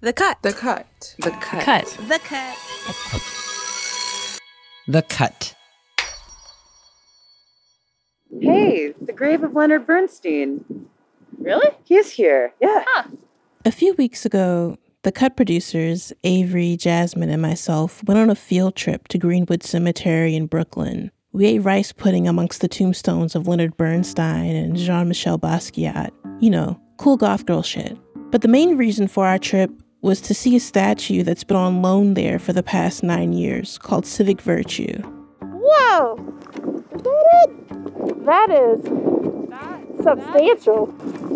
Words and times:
The 0.00 0.12
cut. 0.12 0.38
The 0.42 0.52
cut. 0.52 1.16
The 1.18 1.32
cut. 1.32 1.64
Cut. 1.64 1.98
The 2.08 2.20
cut. 2.20 2.56
The 4.86 5.02
Cut. 5.02 5.54
Hey, 8.40 8.94
the 9.00 9.12
grave 9.12 9.42
of 9.42 9.54
Leonard 9.54 9.86
Bernstein. 9.86 10.64
Really? 11.36 11.68
He's 11.84 12.12
here. 12.12 12.54
Yeah. 12.60 12.84
Huh. 12.86 13.08
A 13.64 13.72
few 13.72 13.94
weeks 13.94 14.24
ago, 14.24 14.78
the 15.02 15.10
cut 15.10 15.36
producers, 15.36 16.12
Avery, 16.22 16.76
Jasmine, 16.76 17.30
and 17.30 17.42
myself, 17.42 18.02
went 18.04 18.20
on 18.20 18.30
a 18.30 18.36
field 18.36 18.76
trip 18.76 19.08
to 19.08 19.18
Greenwood 19.18 19.64
Cemetery 19.64 20.36
in 20.36 20.46
Brooklyn. 20.46 21.10
We 21.32 21.46
ate 21.46 21.58
rice 21.58 21.92
pudding 21.92 22.28
amongst 22.28 22.60
the 22.60 22.68
tombstones 22.68 23.34
of 23.34 23.48
Leonard 23.48 23.76
Bernstein 23.76 24.54
and 24.54 24.76
Jean 24.76 25.08
Michel 25.08 25.38
Basquiat. 25.38 26.10
You 26.40 26.50
know, 26.50 26.80
cool 26.98 27.16
goth 27.16 27.46
girl 27.46 27.62
shit. 27.62 27.98
But 28.30 28.42
the 28.42 28.48
main 28.48 28.76
reason 28.76 29.08
for 29.08 29.26
our 29.26 29.38
trip 29.38 29.70
was 30.00 30.20
to 30.22 30.34
see 30.34 30.56
a 30.56 30.60
statue 30.60 31.22
that's 31.22 31.44
been 31.44 31.56
on 31.56 31.82
loan 31.82 32.14
there 32.14 32.38
for 32.38 32.52
the 32.52 32.62
past 32.62 33.02
nine 33.02 33.32
years 33.32 33.78
called 33.78 34.06
Civic 34.06 34.40
Virtue. 34.40 35.02
Whoa! 35.42 36.16
Is 36.94 37.02
that 37.02 37.26
it? 37.42 38.24
That 38.24 38.50
is 38.50 40.02
substantial. 40.02 40.86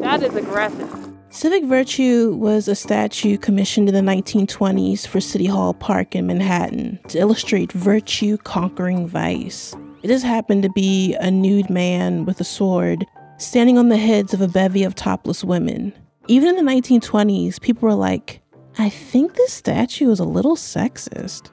That 0.00 0.22
is 0.22 0.34
aggressive. 0.36 1.12
Civic 1.30 1.64
Virtue 1.64 2.34
was 2.34 2.68
a 2.68 2.74
statue 2.74 3.38
commissioned 3.38 3.88
in 3.88 3.94
the 3.94 4.12
1920s 4.12 5.06
for 5.06 5.18
City 5.18 5.46
Hall 5.46 5.72
Park 5.72 6.14
in 6.14 6.26
Manhattan 6.26 7.00
to 7.08 7.18
illustrate 7.18 7.72
virtue 7.72 8.36
conquering 8.36 9.08
vice. 9.08 9.74
It 10.02 10.08
just 10.08 10.26
happened 10.26 10.62
to 10.62 10.70
be 10.70 11.14
a 11.14 11.30
nude 11.30 11.70
man 11.70 12.26
with 12.26 12.38
a 12.40 12.44
sword 12.44 13.06
standing 13.38 13.78
on 13.78 13.88
the 13.88 13.96
heads 13.96 14.34
of 14.34 14.42
a 14.42 14.48
bevy 14.48 14.84
of 14.84 14.94
topless 14.94 15.42
women. 15.42 15.94
Even 16.28 16.50
in 16.50 16.64
the 16.64 16.70
1920s, 16.70 17.58
people 17.60 17.88
were 17.88 17.94
like, 17.94 18.41
I 18.78 18.88
think 18.88 19.34
this 19.34 19.52
statue 19.52 20.10
is 20.10 20.18
a 20.18 20.24
little 20.24 20.56
sexist. 20.56 21.50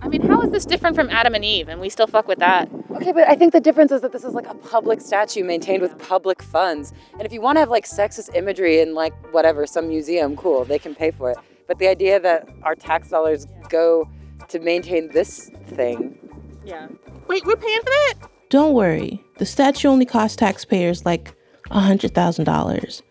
I 0.00 0.08
mean, 0.08 0.22
how 0.22 0.42
is 0.42 0.50
this 0.50 0.66
different 0.66 0.96
from 0.96 1.08
Adam 1.08 1.34
and 1.34 1.44
Eve? 1.44 1.68
And 1.68 1.80
we 1.80 1.88
still 1.88 2.06
fuck 2.06 2.28
with 2.28 2.38
that. 2.38 2.68
Okay, 2.90 3.12
but 3.12 3.26
I 3.28 3.34
think 3.34 3.52
the 3.52 3.60
difference 3.60 3.90
is 3.90 4.02
that 4.02 4.12
this 4.12 4.22
is 4.22 4.34
like 4.34 4.46
a 4.46 4.54
public 4.54 5.00
statue 5.00 5.44
maintained 5.44 5.80
with 5.80 5.98
public 5.98 6.42
funds. 6.42 6.92
And 7.14 7.22
if 7.22 7.32
you 7.32 7.40
want 7.40 7.56
to 7.56 7.60
have 7.60 7.70
like 7.70 7.86
sexist 7.86 8.34
imagery 8.34 8.80
in 8.80 8.94
like 8.94 9.14
whatever, 9.32 9.66
some 9.66 9.88
museum, 9.88 10.36
cool, 10.36 10.64
they 10.64 10.78
can 10.78 10.94
pay 10.94 11.10
for 11.10 11.30
it. 11.30 11.38
But 11.66 11.78
the 11.78 11.88
idea 11.88 12.20
that 12.20 12.48
our 12.62 12.74
tax 12.74 13.08
dollars 13.08 13.46
go 13.70 14.08
to 14.48 14.58
maintain 14.58 15.08
this 15.08 15.50
thing. 15.68 16.18
Yeah. 16.64 16.88
Wait, 17.26 17.44
we're 17.46 17.56
paying 17.56 17.80
for 17.80 17.84
that? 17.84 18.14
Don't 18.50 18.74
worry, 18.74 19.24
the 19.38 19.46
statue 19.46 19.88
only 19.88 20.04
costs 20.04 20.36
taxpayers 20.36 21.06
like 21.06 21.34
a 21.70 21.80
$100,000. 21.80 23.02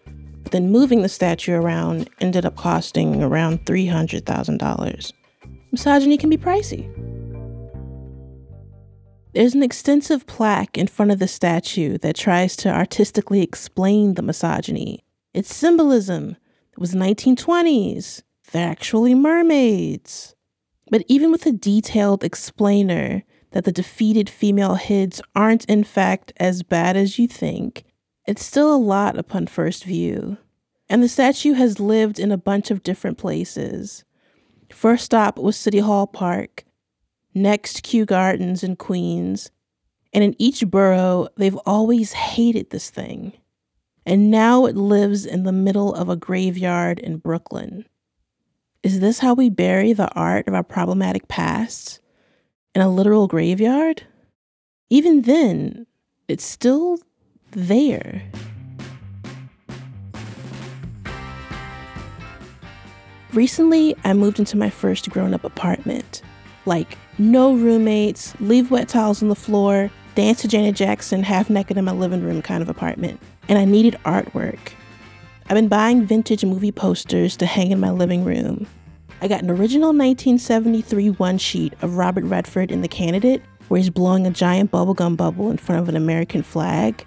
Then 0.52 0.72
moving 0.72 1.02
the 1.02 1.09
statue 1.09 1.53
around 1.53 2.09
ended 2.19 2.45
up 2.45 2.55
costing 2.55 3.23
around 3.23 3.66
$300,000. 3.66 5.13
Misogyny 5.72 6.17
can 6.17 6.30
be 6.30 6.38
pricey. 6.38 6.89
There's 9.33 9.55
an 9.55 9.63
extensive 9.63 10.27
plaque 10.27 10.77
in 10.77 10.85
front 10.85 11.11
of 11.11 11.17
the 11.17 11.27
statue 11.27 11.97
that 12.00 12.16
tries 12.16 12.55
to 12.58 12.69
artistically 12.69 13.41
explain 13.41 14.13
the 14.13 14.22
misogyny. 14.22 15.03
Its 15.33 15.53
symbolism 15.53 16.38
it 16.73 16.80
was 16.80 16.95
1920s. 16.95 18.23
They're 18.52 18.67
actually 18.67 19.13
mermaids. 19.13 20.35
But 20.89 21.03
even 21.07 21.31
with 21.31 21.45
a 21.45 21.52
detailed 21.52 22.23
explainer 22.23 23.23
that 23.52 23.63
the 23.63 23.72
defeated 23.72 24.28
female 24.28 24.75
heads 24.75 25.22
aren't 25.35 25.66
in 25.66 25.83
fact 25.83 26.33
as 26.38 26.63
bad 26.63 26.97
as 26.97 27.19
you 27.19 27.28
think, 27.28 27.85
it's 28.25 28.45
still 28.45 28.73
a 28.73 28.77
lot 28.77 29.17
upon 29.17 29.47
first 29.47 29.83
view. 29.83 30.38
And 30.89 31.02
the 31.02 31.09
statue 31.09 31.53
has 31.53 31.79
lived 31.79 32.19
in 32.19 32.31
a 32.31 32.38
bunch 32.38 32.71
of 32.71 32.83
different 32.83 33.17
places. 33.17 34.03
First 34.71 35.05
stop 35.05 35.38
was 35.38 35.55
City 35.55 35.79
Hall 35.79 36.07
Park, 36.07 36.63
next 37.33 37.83
Kew 37.83 38.05
Gardens 38.05 38.63
in 38.63 38.75
Queens, 38.75 39.51
and 40.13 40.23
in 40.23 40.35
each 40.38 40.66
borough, 40.67 41.28
they've 41.38 41.57
always 41.66 42.13
hated 42.13 42.69
this 42.69 42.89
thing. 42.89 43.33
And 44.06 44.29
now 44.29 44.66
it 44.66 44.75
lives 44.75 45.25
in 45.25 45.44
the 45.44 45.51
middle 45.51 45.94
of 45.94 46.09
a 46.09 46.16
graveyard 46.16 47.00
in 47.00 47.17
Brooklyn. 47.17 47.85
Is 48.83 49.00
this 49.00 49.19
how 49.19 49.33
we 49.33 49.50
bury 49.50 49.94
the 49.94 50.12
art 50.13 50.47
of 50.47 50.53
our 50.53 50.63
problematic 50.63 51.28
past? 51.28 52.01
In 52.75 52.81
a 52.81 52.89
literal 52.89 53.28
graveyard? 53.28 54.03
Even 54.89 55.22
then, 55.22 55.88
it's 56.28 56.44
still 56.44 57.00
there. 57.53 58.22
Recently, 63.34 63.96
I 64.03 64.14
moved 64.14 64.38
into 64.38 64.58
my 64.58 64.69
first 64.69 65.09
grown 65.09 65.34
up 65.34 65.44
apartment. 65.44 66.22
Like, 66.66 66.97
no 67.18 67.56
roommates, 67.56 68.36
leave 68.40 68.69
wet 68.69 68.88
towels 68.88 69.24
on 69.24 69.30
the 69.30 69.36
floor, 69.36 69.90
dance 70.16 70.42
to 70.42 70.47
Janet 70.47 70.75
Jackson 70.75 71.24
half 71.24 71.50
naked 71.50 71.78
in 71.78 71.86
my 71.86 71.92
living 71.92 72.24
room 72.24 72.42
kind 72.42 72.62
of 72.62 72.69
apartment. 72.69 73.19
And 73.50 73.58
I 73.58 73.66
needed 73.66 73.97
artwork. 74.06 74.59
I've 75.47 75.56
been 75.56 75.68
buying 75.68 76.06
vintage 76.06 76.46
movie 76.46 76.72
posters 76.72 77.36
to 77.38 77.46
hang 77.46 77.72
in 77.72 77.80
my 77.80 77.90
living 77.90 78.24
room. 78.24 78.68
I 79.22 79.28
got 79.28 79.42
an 79.42 79.50
original 79.50 79.90
1973 79.90 81.12
one 81.12 81.38
sheet 81.38 81.74
of 81.81 81.97
Robert 81.97 82.24
Redford 82.25 82.72
in 82.72 82.81
The 82.81 82.88
Candidate, 82.88 83.42
where 83.68 83.80
he's 83.80 83.90
blowing 83.90 84.28
a 84.28 84.31
giant 84.31 84.72
bubblegum 84.72 85.18
bubble 85.18 85.50
in 85.50 85.58
front 85.58 85.81
of 85.81 85.90
an 85.90 85.96
American 85.96 86.44
flag, 86.44 87.06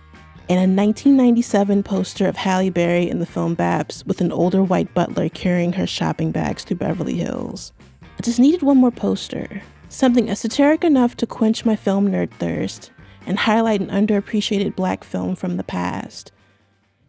and 0.49 0.59
a 0.59 0.71
1997 0.71 1.83
poster 1.83 2.29
of 2.29 2.37
Halle 2.37 2.71
Berry 2.71 3.09
in 3.09 3.19
the 3.19 3.27
film 3.27 3.55
B.A.P.S. 3.55 4.07
with 4.07 4.21
an 4.21 4.31
older 4.31 4.62
white 4.62 4.95
butler 4.95 5.29
carrying 5.29 5.73
her 5.73 5.89
shopping 5.89 6.31
bags 6.31 6.62
through 6.62 6.77
Beverly 6.77 7.15
Hills. 7.15 7.73
I 8.17 8.23
just 8.23 8.39
needed 8.39 8.62
one 8.62 8.77
more 8.77 8.93
poster, 8.93 9.61
something 9.89 10.31
esoteric 10.31 10.85
enough 10.85 11.17
to 11.17 11.27
quench 11.27 11.65
my 11.65 11.75
film 11.75 12.09
nerd 12.09 12.31
thirst 12.33 12.93
and 13.27 13.41
highlight 13.41 13.81
an 13.81 13.89
underappreciated 13.89 14.77
black 14.77 15.03
film 15.03 15.35
from 15.35 15.56
the 15.56 15.65
past. 15.65 16.31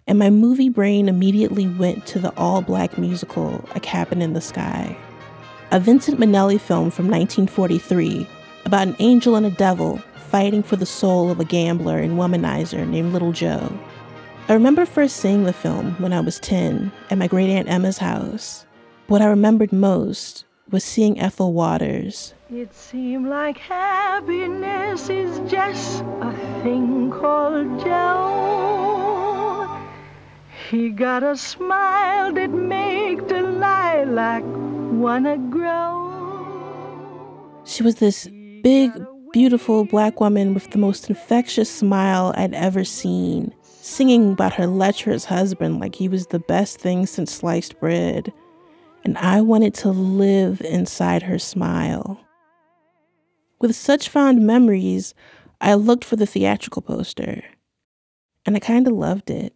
And 0.08 0.18
my 0.18 0.32
movie 0.32 0.70
brain 0.70 1.08
immediately 1.08 1.68
went 1.68 2.08
to 2.08 2.20
the 2.20 2.36
all 2.38 2.64
black 2.64 2.98
musical 2.98 3.64
A 3.76 3.80
Cabin 3.80 4.24
in 4.24 4.34
the 4.34 4.42
Sky, 4.42 4.98
a 5.70 5.80
Vincent 5.80 6.20
Minnelli 6.20 6.60
film 6.60 6.90
from 6.90 7.08
1943 7.08 8.28
about 8.66 8.88
an 8.88 8.96
angel 8.98 9.36
and 9.36 9.46
a 9.46 9.52
devil 9.52 10.02
fighting 10.28 10.64
for 10.64 10.76
the 10.76 10.86
soul 10.86 11.30
of 11.32 11.40
a 11.40 11.46
gambler 11.46 11.98
and 12.00 12.18
womanizer 12.18 12.88
named 12.88 13.14
Little 13.14 13.32
Joe. 13.32 13.72
I 14.50 14.54
remember 14.54 14.86
first 14.86 15.18
seeing 15.18 15.44
the 15.44 15.54
film 15.54 15.96
when 16.02 16.14
I 16.14 16.20
was 16.22 16.40
10 16.40 16.92
at 17.10 17.18
my 17.18 17.28
great 17.28 17.50
aunt 17.50 17.70
Emma's 17.70 17.98
house. 17.98 18.66
What 19.08 19.22
I 19.22 19.26
remembered 19.28 19.72
most 19.74 20.46
was 20.70 20.84
seeing 20.84 21.20
Ethel 21.20 21.54
Waters, 21.54 22.34
It 22.50 22.74
seemed 22.74 23.28
like 23.28 23.58
happiness 23.58 25.10
is 25.10 25.40
just 25.50 26.02
a 26.22 26.32
thing 26.64 27.10
called 27.12 27.80
Joe. 27.84 29.68
He 30.70 30.90
got 30.90 31.24
a 31.24 31.36
smile 31.38 32.34
that 32.34 32.50
make 32.50 33.28
the 33.28 33.42
lilac 33.42 34.44
wanna 34.46 35.38
grow. 35.38 35.94
She 37.64 37.84
was 37.84 37.96
this 37.96 38.28
big, 38.64 38.92
beautiful 39.32 39.86
black 39.86 40.20
woman 40.20 40.54
with 40.54 40.72
the 40.72 40.78
most 40.78 41.10
infectious 41.10 41.70
smile 41.70 42.34
I'd 42.36 42.54
ever 42.54 42.84
seen, 42.84 43.54
singing 43.62 44.32
about 44.32 44.54
her 44.54 44.68
lecherous 44.68 45.26
husband 45.26 45.80
like 45.80 45.96
he 45.96 46.08
was 46.08 46.28
the 46.28 46.40
best 46.40 46.80
thing 46.80 47.06
since 47.06 47.32
sliced 47.32 47.80
bread. 47.80 48.32
And 49.04 49.18
I 49.18 49.42
wanted 49.42 49.74
to 49.76 49.90
live 49.90 50.62
inside 50.62 51.24
her 51.24 51.40
smile. 51.40 52.20
With 53.60 53.76
such 53.76 54.10
fond 54.10 54.46
memories, 54.46 55.14
I 55.62 55.74
looked 55.74 56.04
for 56.04 56.16
the 56.16 56.26
theatrical 56.26 56.82
poster. 56.82 57.44
And 58.46 58.56
I 58.56 58.60
kind 58.60 58.88
of 58.88 58.94
loved 58.94 59.30
it. 59.30 59.54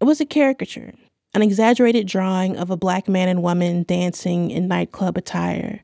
It 0.00 0.04
was 0.04 0.20
a 0.20 0.26
caricature, 0.26 0.94
an 1.34 1.42
exaggerated 1.42 2.06
drawing 2.06 2.56
of 2.56 2.70
a 2.70 2.76
black 2.76 3.08
man 3.08 3.28
and 3.28 3.42
woman 3.42 3.84
dancing 3.84 4.50
in 4.50 4.68
nightclub 4.68 5.16
attire. 5.16 5.80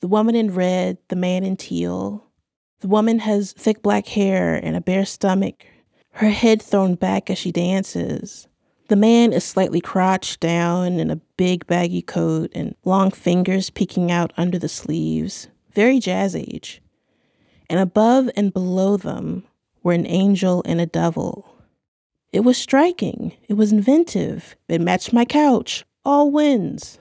The 0.00 0.08
woman 0.08 0.34
in 0.34 0.54
red, 0.54 0.98
the 1.08 1.16
man 1.16 1.44
in 1.44 1.56
teal. 1.56 2.23
The 2.84 2.88
woman 2.88 3.20
has 3.20 3.54
thick 3.54 3.80
black 3.80 4.08
hair 4.08 4.60
and 4.62 4.76
a 4.76 4.80
bare 4.82 5.06
stomach, 5.06 5.64
her 6.10 6.28
head 6.28 6.60
thrown 6.60 6.96
back 6.96 7.30
as 7.30 7.38
she 7.38 7.50
dances. 7.50 8.46
The 8.88 8.94
man 8.94 9.32
is 9.32 9.42
slightly 9.42 9.80
crouched 9.80 10.40
down 10.40 11.00
in 11.00 11.10
a 11.10 11.16
big 11.38 11.66
baggy 11.66 12.02
coat 12.02 12.50
and 12.54 12.74
long 12.84 13.10
fingers 13.10 13.70
peeking 13.70 14.12
out 14.12 14.34
under 14.36 14.58
the 14.58 14.68
sleeves, 14.68 15.48
very 15.72 15.98
jazz 15.98 16.36
age. 16.36 16.82
And 17.70 17.80
above 17.80 18.28
and 18.36 18.52
below 18.52 18.98
them 18.98 19.44
were 19.82 19.94
an 19.94 20.06
angel 20.06 20.62
and 20.66 20.78
a 20.78 20.84
devil. 20.84 21.56
It 22.34 22.40
was 22.40 22.58
striking, 22.58 23.32
it 23.48 23.54
was 23.54 23.72
inventive, 23.72 24.56
it 24.68 24.82
matched 24.82 25.10
my 25.10 25.24
couch, 25.24 25.86
all 26.04 26.30
wins. 26.30 26.98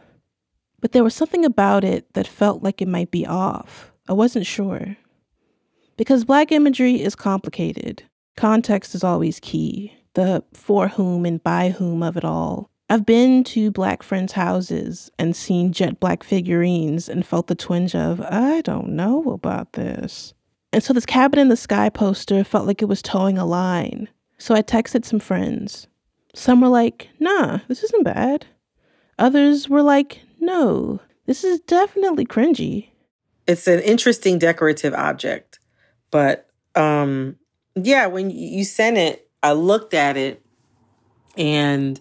But 0.80 0.94
there 0.94 1.04
was 1.04 1.14
something 1.14 1.44
about 1.44 1.84
it 1.84 2.14
that 2.14 2.26
felt 2.26 2.64
like 2.64 2.82
it 2.82 2.88
might 2.88 3.12
be 3.12 3.28
off. 3.28 3.92
I 4.08 4.14
wasn't 4.14 4.46
sure. 4.46 4.96
Because 5.98 6.26
black 6.26 6.52
imagery 6.52 7.02
is 7.02 7.16
complicated, 7.16 8.04
context 8.36 8.96
is 8.96 9.04
always 9.04 9.40
key, 9.40 9.94
the 10.16 10.44
for 10.54 10.88
whom 10.88 11.26
and 11.26 11.44
by 11.44 11.70
whom 11.70 12.02
of 12.02 12.18
it 12.18 12.26
all. 12.26 12.70
I've 12.90 13.06
been 13.06 13.44
to 13.46 13.72
black 13.72 14.04
friends' 14.04 14.34
houses 14.34 15.10
and 15.18 15.36
seen 15.36 15.72
jet 15.72 16.00
black 16.00 16.24
figurines 16.24 17.08
and 17.10 17.26
felt 17.26 17.48
the 17.48 17.56
twinge 17.56 17.96
of, 17.96 18.22
I 18.22 18.62
don't 18.62 18.90
know 18.90 19.32
about 19.32 19.74
this. 19.74 20.34
And 20.72 20.84
so 20.84 20.94
this 20.94 21.06
cabin 21.06 21.40
in 21.40 21.50
the 21.50 21.56
sky 21.56 21.90
poster 21.90 22.44
felt 22.44 22.68
like 22.68 22.82
it 22.82 22.90
was 22.90 23.02
toeing 23.02 23.38
a 23.38 23.46
line. 23.46 24.10
So 24.38 24.56
I 24.56 24.62
texted 24.62 25.06
some 25.06 25.20
friends. 25.20 25.88
Some 26.36 26.62
were 26.62 26.68
like, 26.68 27.10
nah, 27.20 27.60
this 27.68 27.84
isn't 27.84 28.04
bad. 28.04 28.48
Others 29.20 29.70
were 29.70 29.84
like, 29.84 30.22
no, 30.40 31.00
this 31.26 31.44
is 31.44 31.60
definitely 31.62 32.26
cringy. 32.26 32.90
It's 33.48 33.68
an 33.68 33.80
interesting 33.82 34.40
decorative 34.40 34.94
object. 34.94 35.53
But 36.14 36.48
um 36.76 37.38
yeah, 37.76 38.06
when 38.06 38.30
you 38.30 38.64
sent 38.66 39.00
it, 39.00 39.28
I 39.42 39.54
looked 39.54 39.96
at 39.96 40.16
it 40.16 40.46
and 41.36 42.00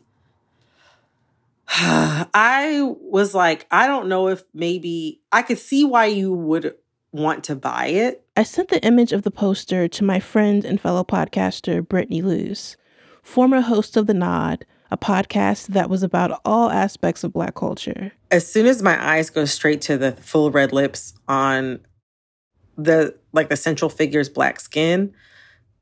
I 1.69 2.95
was 3.01 3.35
like, 3.35 3.67
I 3.71 3.87
don't 3.87 4.09
know 4.09 4.29
if 4.29 4.43
maybe 4.53 5.23
I 5.33 5.41
could 5.41 5.59
see 5.59 5.87
why 5.87 6.07
you 6.07 6.31
would 6.31 6.75
want 7.13 7.45
to 7.45 7.57
buy 7.57 7.87
it. 7.87 8.23
I 8.37 8.43
sent 8.43 8.69
the 8.69 8.85
image 8.85 9.13
of 9.13 9.23
the 9.23 9.31
poster 9.31 9.89
to 9.89 10.05
my 10.05 10.21
friend 10.21 10.63
and 10.67 10.79
fellow 10.79 11.05
podcaster, 11.05 11.87
Brittany 11.87 12.21
Luce, 12.21 12.77
former 13.23 13.63
host 13.63 13.97
of 13.97 14.07
The 14.07 14.15
Nod, 14.15 14.67
a 14.91 14.99
podcast 14.99 15.69
that 15.69 15.89
was 15.89 16.03
about 16.03 16.39
all 16.45 16.71
aspects 16.71 17.25
of 17.25 17.33
Black 17.33 17.55
culture. 17.55 18.13
As 18.31 18.47
soon 18.47 18.67
as 18.67 18.83
my 18.83 19.03
eyes 19.03 19.31
go 19.31 19.47
straight 19.47 19.81
to 19.83 19.97
the 19.97 20.13
full 20.13 20.51
red 20.51 20.75
lips 20.75 21.15
on 21.27 21.81
the 22.77 23.17
like 23.33 23.49
the 23.49 23.57
central 23.57 23.89
figure's 23.89 24.29
black 24.29 24.61
skin, 24.61 25.15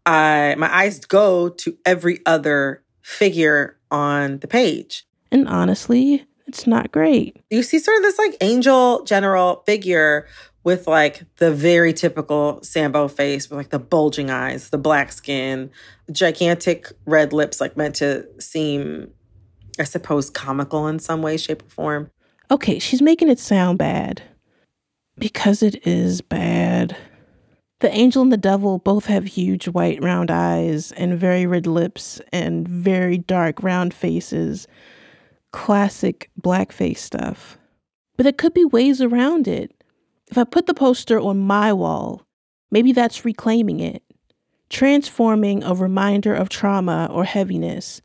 I 0.07 0.55
my 0.59 0.75
eyes 0.75 1.01
go 1.01 1.49
to 1.49 1.77
every 1.85 2.21
other 2.27 2.83
figure 3.03 3.79
on 3.91 4.39
the 4.39 4.49
page. 4.49 5.07
And 5.33 5.49
honestly, 5.49 6.27
it's 6.47 6.67
not 6.67 6.91
great. 6.91 7.37
You 7.51 7.63
see 7.63 7.79
sort 7.79 7.99
of 7.99 8.03
this 8.03 8.19
like 8.19 8.37
angel 8.41 9.05
general 9.05 9.63
figure 9.67 10.27
with 10.63 10.87
like 10.87 11.23
the 11.37 11.53
very 11.53 11.93
typical 11.93 12.63
Sambo 12.63 13.09
face 13.09 13.49
with 13.49 13.57
like 13.57 13.71
the 13.71 13.79
bulging 13.79 14.31
eyes, 14.31 14.71
the 14.71 14.79
black 14.79 15.13
skin, 15.13 15.71
gigantic 16.13 16.93
red 17.07 17.33
lips, 17.33 17.61
like 17.61 17.77
meant 17.77 17.95
to 17.97 18.27
seem, 18.41 19.11
I 19.79 19.85
suppose, 19.85 20.29
comical 20.29 20.87
in 20.87 20.99
some 20.99 21.23
way, 21.23 21.37
shape, 21.37 21.63
or 21.63 21.71
form. 21.71 22.11
Okay, 22.51 22.79
she's 22.79 23.01
making 23.01 23.29
it 23.29 23.39
sound 23.39 23.79
bad 23.79 24.23
because 25.21 25.63
it 25.63 25.87
is 25.87 26.21
bad. 26.21 26.97
The 27.81 27.93
angel 27.93 28.23
and 28.23 28.33
the 28.33 28.37
devil 28.37 28.79
both 28.79 29.07
have 29.07 29.25
huge 29.25 29.69
white 29.69 30.03
round 30.03 30.31
eyes 30.31 30.93
and 30.93 31.19
very 31.19 31.47
red 31.47 31.67
lips 31.67 32.21
and 32.33 32.67
very 32.67 33.19
dark 33.19 33.63
round 33.63 33.95
faces. 33.95 34.67
Classic 35.53 36.31
blackface 36.41 36.99
stuff. 36.99 37.59
But 38.17 38.25
there 38.25 38.33
could 38.33 38.55
be 38.55 38.65
ways 38.65 39.01
around 39.01 39.47
it. 39.47 39.73
If 40.27 40.37
I 40.37 40.45
put 40.45 40.67
the 40.67 40.75
poster 40.75 41.19
on 41.19 41.39
my 41.39 41.73
wall, 41.73 42.27
maybe 42.71 42.93
that's 42.93 43.25
reclaiming 43.25 43.81
it, 43.81 44.03
transforming 44.69 45.63
a 45.63 45.75
reminder 45.75 46.35
of 46.35 46.49
trauma 46.49 47.09
or 47.11 47.25
heaviness 47.25 48.01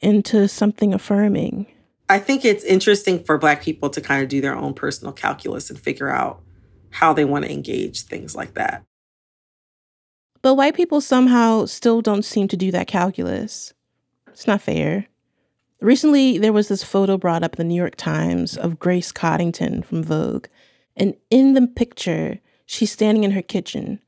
into 0.00 0.48
something 0.48 0.94
affirming. 0.94 1.66
I 2.08 2.18
think 2.18 2.44
it's 2.44 2.64
interesting 2.64 3.22
for 3.22 3.38
Black 3.38 3.62
people 3.62 3.88
to 3.90 4.00
kind 4.00 4.22
of 4.22 4.28
do 4.28 4.40
their 4.40 4.56
own 4.56 4.74
personal 4.74 5.12
calculus 5.12 5.70
and 5.70 5.78
figure 5.78 6.08
out 6.08 6.42
how 6.90 7.12
they 7.12 7.24
want 7.24 7.44
to 7.44 7.52
engage 7.52 8.02
things 8.02 8.34
like 8.34 8.54
that. 8.54 8.84
But 10.42 10.54
white 10.54 10.74
people 10.74 11.00
somehow 11.00 11.66
still 11.66 12.00
don't 12.00 12.24
seem 12.24 12.48
to 12.48 12.56
do 12.56 12.70
that 12.70 12.86
calculus. 12.86 13.74
It's 14.28 14.46
not 14.46 14.62
fair. 14.62 15.06
Recently, 15.80 16.38
there 16.38 16.52
was 16.52 16.68
this 16.68 16.84
photo 16.84 17.16
brought 17.16 17.42
up 17.42 17.54
in 17.54 17.58
the 17.58 17.72
New 17.72 17.80
York 17.80 17.96
Times 17.96 18.56
of 18.56 18.78
Grace 18.78 19.12
Coddington 19.12 19.82
from 19.82 20.02
Vogue. 20.02 20.46
And 20.96 21.14
in 21.30 21.54
the 21.54 21.66
picture, 21.66 22.38
she's 22.66 22.92
standing 22.92 23.24
in 23.24 23.30
her 23.32 23.42
kitchen 23.42 24.00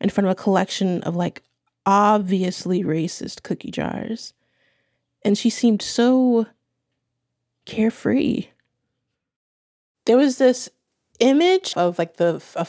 in 0.00 0.10
front 0.10 0.26
of 0.26 0.32
a 0.32 0.42
collection 0.42 1.02
of 1.02 1.16
like 1.16 1.42
obviously 1.84 2.82
racist 2.82 3.42
cookie 3.42 3.70
jars. 3.70 4.34
And 5.24 5.36
she 5.36 5.50
seemed 5.50 5.82
so 5.82 6.46
carefree. 7.64 8.48
There 10.04 10.16
was 10.16 10.38
this 10.38 10.68
image 11.20 11.74
of 11.76 11.98
like 11.98 12.16
the 12.16 12.42
a, 12.56 12.66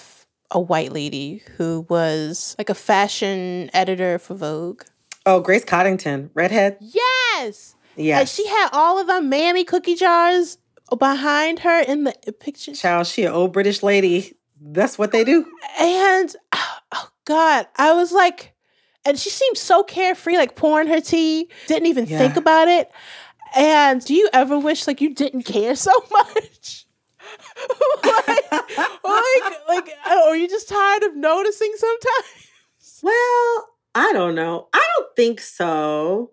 a 0.51 0.59
white 0.59 0.91
lady 0.91 1.43
who 1.57 1.85
was 1.89 2.55
like 2.57 2.69
a 2.69 2.75
fashion 2.75 3.69
editor 3.73 4.19
for 4.19 4.35
Vogue. 4.35 4.83
Oh, 5.25 5.41
Grace 5.41 5.65
Coddington, 5.65 6.29
redhead. 6.33 6.77
Yes. 6.79 7.75
Yes. 7.95 8.19
And 8.19 8.29
she 8.29 8.47
had 8.47 8.69
all 8.73 8.99
of 8.99 9.07
the 9.07 9.21
mammy 9.21 9.63
cookie 9.63 9.95
jars 9.95 10.57
behind 10.97 11.59
her 11.59 11.79
in 11.81 12.05
the 12.05 12.13
uh, 12.27 12.31
picture. 12.39 12.73
Child, 12.73 13.07
she 13.07 13.23
an 13.25 13.33
old 13.33 13.51
British 13.51 13.83
lady. 13.83 14.33
That's 14.61 14.97
what 14.97 15.11
they 15.11 15.23
do. 15.23 15.45
And 15.79 16.33
oh, 16.53 16.77
oh 16.93 17.09
God, 17.25 17.67
I 17.75 17.93
was 17.93 18.11
like, 18.11 18.53
and 19.05 19.19
she 19.19 19.29
seemed 19.29 19.57
so 19.57 19.83
carefree, 19.83 20.37
like 20.37 20.55
pouring 20.55 20.87
her 20.87 21.01
tea, 21.01 21.49
didn't 21.67 21.87
even 21.87 22.05
Yeah. 22.05 22.17
think 22.17 22.37
about 22.37 22.67
it. 22.67 22.89
And 23.55 24.03
do 24.03 24.13
you 24.13 24.29
ever 24.33 24.57
wish 24.59 24.87
like 24.87 25.01
you 25.01 25.13
didn't 25.13 25.43
care 25.43 25.75
so 25.87 25.91
much? 26.11 26.86
like, 28.03 28.51
like, 29.03 29.53
like, 29.67 29.89
are 30.05 30.35
you 30.35 30.47
just 30.47 30.69
tired 30.69 31.03
of 31.03 31.15
noticing 31.15 31.73
sometimes? 31.75 32.25
Well, 33.03 33.67
I 33.93 34.11
don't 34.11 34.33
know. 34.33 34.69
I 34.73 34.83
don't 34.97 35.15
think 35.15 35.39
so. 35.39 36.31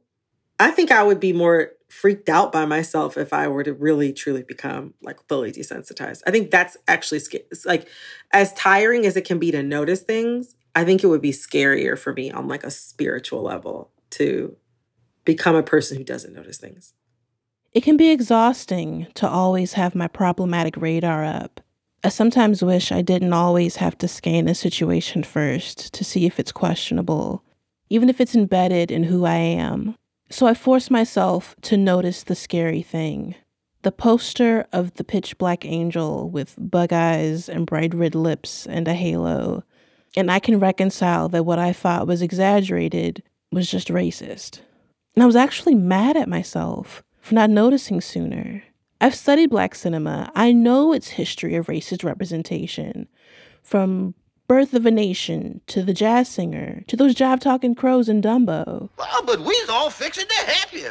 I 0.58 0.70
think 0.70 0.90
I 0.90 1.02
would 1.02 1.20
be 1.20 1.34
more 1.34 1.72
freaked 1.88 2.28
out 2.28 2.52
by 2.52 2.64
myself 2.64 3.16
if 3.16 3.32
I 3.32 3.48
were 3.48 3.62
to 3.62 3.72
really 3.72 4.12
truly 4.12 4.42
become 4.42 4.94
like 5.02 5.18
fully 5.28 5.52
desensitized. 5.52 6.22
I 6.26 6.30
think 6.30 6.50
that's 6.50 6.76
actually 6.88 7.20
like 7.64 7.88
as 8.32 8.52
tiring 8.54 9.06
as 9.06 9.16
it 9.16 9.24
can 9.24 9.38
be 9.38 9.50
to 9.50 9.62
notice 9.62 10.00
things. 10.00 10.56
I 10.74 10.84
think 10.84 11.04
it 11.04 11.06
would 11.06 11.22
be 11.22 11.32
scarier 11.32 11.98
for 11.98 12.12
me 12.12 12.30
on 12.30 12.48
like 12.48 12.64
a 12.64 12.70
spiritual 12.70 13.42
level 13.42 13.90
to 14.10 14.56
become 15.24 15.54
a 15.54 15.62
person 15.62 15.96
who 15.96 16.04
doesn't 16.04 16.34
notice 16.34 16.58
things. 16.58 16.94
It 17.74 17.82
can 17.82 17.96
be 17.96 18.10
exhausting 18.10 19.08
to 19.14 19.28
always 19.28 19.72
have 19.72 19.96
my 19.96 20.06
problematic 20.06 20.76
radar 20.76 21.24
up. 21.24 21.60
I 22.04 22.08
sometimes 22.08 22.62
wish 22.62 22.92
I 22.92 23.02
didn't 23.02 23.32
always 23.32 23.76
have 23.76 23.98
to 23.98 24.06
scan 24.06 24.46
a 24.46 24.54
situation 24.54 25.24
first 25.24 25.92
to 25.92 26.04
see 26.04 26.24
if 26.24 26.38
it's 26.38 26.52
questionable, 26.52 27.42
even 27.90 28.08
if 28.08 28.20
it's 28.20 28.36
embedded 28.36 28.92
in 28.92 29.02
who 29.02 29.24
I 29.24 29.38
am. 29.38 29.96
So 30.30 30.46
I 30.46 30.54
force 30.54 30.88
myself 30.88 31.56
to 31.62 31.76
notice 31.76 32.22
the 32.22 32.36
scary 32.36 32.80
thing. 32.80 33.34
The 33.82 33.90
poster 33.90 34.66
of 34.72 34.94
the 34.94 35.04
pitch 35.04 35.36
black 35.36 35.64
angel 35.64 36.30
with 36.30 36.54
bug 36.56 36.92
eyes 36.92 37.48
and 37.48 37.66
bright 37.66 37.92
red 37.92 38.14
lips 38.14 38.66
and 38.66 38.86
a 38.86 38.94
halo. 38.94 39.64
And 40.16 40.30
I 40.30 40.38
can 40.38 40.60
reconcile 40.60 41.28
that 41.30 41.44
what 41.44 41.58
I 41.58 41.72
thought 41.72 42.06
was 42.06 42.22
exaggerated 42.22 43.20
was 43.50 43.68
just 43.68 43.88
racist. 43.88 44.60
And 45.16 45.24
I 45.24 45.26
was 45.26 45.36
actually 45.36 45.74
mad 45.74 46.16
at 46.16 46.28
myself 46.28 47.02
for 47.24 47.34
not 47.34 47.48
noticing 47.48 48.02
sooner. 48.02 48.62
I've 49.00 49.14
studied 49.14 49.48
black 49.48 49.74
cinema. 49.74 50.30
I 50.34 50.52
know 50.52 50.92
its 50.92 51.08
history 51.08 51.54
of 51.54 51.66
racist 51.66 52.04
representation. 52.04 53.08
From 53.62 54.14
Birth 54.46 54.74
of 54.74 54.84
a 54.84 54.90
Nation 54.90 55.62
to 55.68 55.82
The 55.82 55.94
Jazz 55.94 56.28
Singer 56.28 56.82
to 56.86 56.96
those 56.96 57.14
jive 57.14 57.40
talking 57.40 57.74
crows 57.74 58.10
in 58.10 58.20
Dumbo. 58.20 58.90
Well, 58.98 59.22
but 59.24 59.40
we's 59.40 59.68
all 59.70 59.88
fixing 59.88 60.26
to 60.26 60.34
help 60.34 60.72
you. 60.74 60.90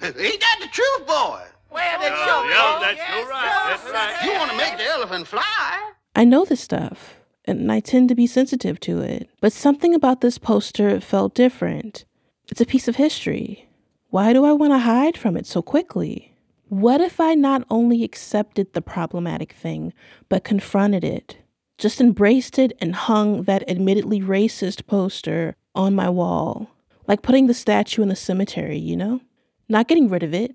Ain't 0.02 0.40
that 0.40 0.58
the 0.60 0.68
truth, 0.68 1.06
boy? 1.06 1.42
Well, 1.72 2.00
that's 2.00 2.16
Yeah, 2.16 2.26
oh, 2.28 2.44
your 2.44 2.52
yeah, 2.52 2.78
that's 2.80 3.16
you're 3.18 3.28
right. 3.28 3.66
That's 3.68 3.92
right. 3.92 4.24
You 4.24 4.38
want 4.38 4.52
to 4.52 4.56
make 4.56 4.76
the 4.76 4.84
elephant 4.84 5.26
fly? 5.26 5.92
I 6.14 6.24
know 6.24 6.44
this 6.44 6.60
stuff, 6.60 7.16
and 7.44 7.72
I 7.72 7.80
tend 7.80 8.08
to 8.10 8.14
be 8.14 8.28
sensitive 8.28 8.78
to 8.80 9.00
it. 9.00 9.28
But 9.40 9.52
something 9.52 9.96
about 9.96 10.20
this 10.20 10.38
poster 10.38 11.00
felt 11.00 11.34
different. 11.34 12.04
It's 12.50 12.60
a 12.60 12.66
piece 12.66 12.86
of 12.86 12.96
history. 12.96 13.65
Why 14.10 14.32
do 14.32 14.44
I 14.44 14.52
want 14.52 14.72
to 14.72 14.78
hide 14.78 15.16
from 15.16 15.36
it 15.36 15.46
so 15.46 15.62
quickly? 15.62 16.32
What 16.68 17.00
if 17.00 17.20
I 17.20 17.34
not 17.34 17.64
only 17.70 18.04
accepted 18.04 18.72
the 18.72 18.82
problematic 18.82 19.52
thing, 19.52 19.92
but 20.28 20.44
confronted 20.44 21.02
it? 21.04 21.38
Just 21.76 22.00
embraced 22.00 22.58
it 22.58 22.72
and 22.80 22.94
hung 22.94 23.42
that 23.42 23.68
admittedly 23.68 24.20
racist 24.20 24.86
poster 24.86 25.56
on 25.74 25.94
my 25.94 26.08
wall. 26.08 26.70
Like 27.06 27.22
putting 27.22 27.46
the 27.46 27.54
statue 27.54 28.02
in 28.02 28.08
the 28.08 28.16
cemetery, 28.16 28.78
you 28.78 28.96
know? 28.96 29.20
Not 29.68 29.88
getting 29.88 30.08
rid 30.08 30.22
of 30.22 30.32
it, 30.32 30.54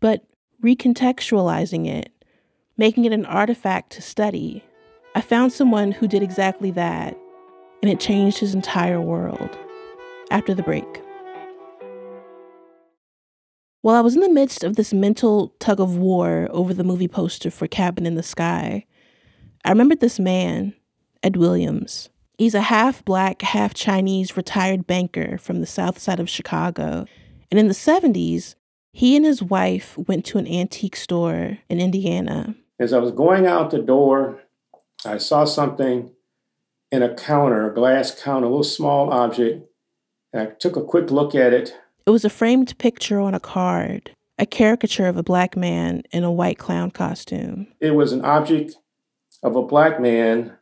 but 0.00 0.24
recontextualizing 0.62 1.88
it, 1.88 2.12
making 2.76 3.04
it 3.04 3.12
an 3.12 3.26
artifact 3.26 3.90
to 3.92 4.02
study. 4.02 4.64
I 5.14 5.20
found 5.20 5.52
someone 5.52 5.92
who 5.92 6.08
did 6.08 6.22
exactly 6.22 6.70
that, 6.72 7.16
and 7.82 7.90
it 7.90 8.00
changed 8.00 8.38
his 8.38 8.54
entire 8.54 9.00
world. 9.00 9.58
After 10.30 10.54
the 10.54 10.62
break. 10.62 11.02
While 13.82 13.96
I 13.96 14.00
was 14.00 14.14
in 14.14 14.20
the 14.20 14.28
midst 14.28 14.62
of 14.62 14.76
this 14.76 14.94
mental 14.94 15.54
tug 15.58 15.80
of 15.80 15.96
war 15.96 16.46
over 16.52 16.72
the 16.72 16.84
movie 16.84 17.08
poster 17.08 17.50
for 17.50 17.66
Cabin 17.66 18.06
in 18.06 18.14
the 18.14 18.22
Sky, 18.22 18.86
I 19.64 19.70
remembered 19.70 19.98
this 19.98 20.20
man, 20.20 20.74
Ed 21.24 21.36
Williams. 21.36 22.08
He's 22.38 22.54
a 22.54 22.60
half 22.60 23.04
black, 23.04 23.42
half 23.42 23.74
Chinese 23.74 24.36
retired 24.36 24.86
banker 24.86 25.36
from 25.36 25.60
the 25.60 25.66
south 25.66 25.98
side 25.98 26.20
of 26.20 26.30
Chicago. 26.30 27.06
And 27.50 27.58
in 27.58 27.66
the 27.66 27.74
70s, 27.74 28.54
He 28.92 29.16
and 29.16 29.24
his 29.24 29.42
wife 29.42 29.98
went 29.98 30.24
to 30.26 30.38
an 30.38 30.46
antique 30.46 30.96
store 30.96 31.58
in 31.68 31.80
Indiana. 31.80 32.54
As 32.78 32.92
I 32.92 32.98
was 32.98 33.10
going 33.10 33.46
out 33.46 33.70
the 33.70 33.78
door, 33.78 34.42
I 35.04 35.18
saw 35.18 35.44
something 35.44 36.12
in 36.92 37.02
a 37.02 37.14
counter, 37.14 37.68
a 37.68 37.74
glass 37.74 38.14
counter, 38.14 38.46
a 38.46 38.50
little 38.50 38.62
small 38.62 39.10
object. 39.10 39.66
And 40.32 40.42
I 40.42 40.46
took 40.52 40.76
a 40.76 40.84
quick 40.84 41.10
look 41.10 41.34
at 41.34 41.52
it. 41.52 41.74
It 42.06 42.10
was 42.10 42.24
a 42.24 42.30
framed 42.30 42.76
picture 42.78 43.20
on 43.20 43.34
a 43.34 43.40
card, 43.40 44.14
a 44.38 44.46
caricature 44.46 45.06
of 45.06 45.16
a 45.16 45.22
black 45.22 45.56
man 45.56 46.02
in 46.10 46.24
a 46.24 46.32
white 46.32 46.58
clown 46.58 46.90
costume. 46.90 47.68
It 47.80 47.92
was 47.92 48.12
an 48.12 48.24
object 48.24 48.76
of 49.42 49.56
a 49.56 49.62
black 49.62 50.00
man 50.00 50.56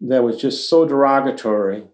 that 0.00 0.22
was 0.22 0.40
just 0.40 0.68
so 0.68 0.86
derogatory 0.86 1.84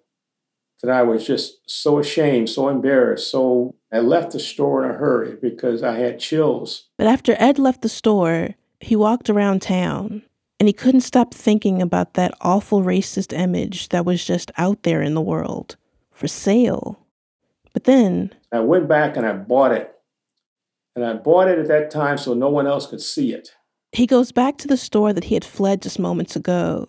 that 0.82 0.90
I 0.90 1.02
was 1.02 1.26
just 1.26 1.58
so 1.66 1.98
ashamed, 1.98 2.48
so 2.48 2.68
embarrassed. 2.68 3.30
So 3.30 3.74
I 3.92 3.98
left 4.00 4.32
the 4.32 4.40
store 4.40 4.84
in 4.84 4.90
a 4.90 4.94
hurry 4.94 5.36
because 5.40 5.82
I 5.82 5.96
had 5.96 6.20
chills. 6.20 6.86
But 6.96 7.06
after 7.06 7.36
Ed 7.38 7.58
left 7.58 7.82
the 7.82 7.88
store, 7.88 8.50
he 8.80 8.96
walked 8.96 9.28
around 9.28 9.62
town 9.62 10.22
and 10.60 10.68
he 10.68 10.72
couldn't 10.72 11.02
stop 11.02 11.34
thinking 11.34 11.82
about 11.82 12.14
that 12.14 12.34
awful 12.40 12.82
racist 12.82 13.36
image 13.36 13.90
that 13.90 14.04
was 14.04 14.24
just 14.24 14.50
out 14.56 14.82
there 14.82 15.02
in 15.02 15.14
the 15.14 15.20
world 15.20 15.76
for 16.12 16.28
sale. 16.28 16.98
But 17.72 17.84
then 17.84 18.32
I 18.52 18.60
went 18.60 18.88
back 18.88 19.16
and 19.16 19.26
I 19.26 19.32
bought 19.32 19.72
it. 19.72 19.94
And 20.96 21.04
I 21.04 21.14
bought 21.14 21.48
it 21.48 21.58
at 21.58 21.68
that 21.68 21.90
time 21.90 22.18
so 22.18 22.34
no 22.34 22.48
one 22.48 22.66
else 22.66 22.86
could 22.86 23.00
see 23.00 23.32
it. 23.32 23.50
he 23.92 24.06
goes 24.06 24.32
back 24.32 24.58
to 24.58 24.68
the 24.68 24.76
store 24.76 25.12
that 25.12 25.24
he 25.24 25.34
had 25.34 25.44
fled 25.44 25.82
just 25.82 25.98
moments 25.98 26.34
ago 26.36 26.88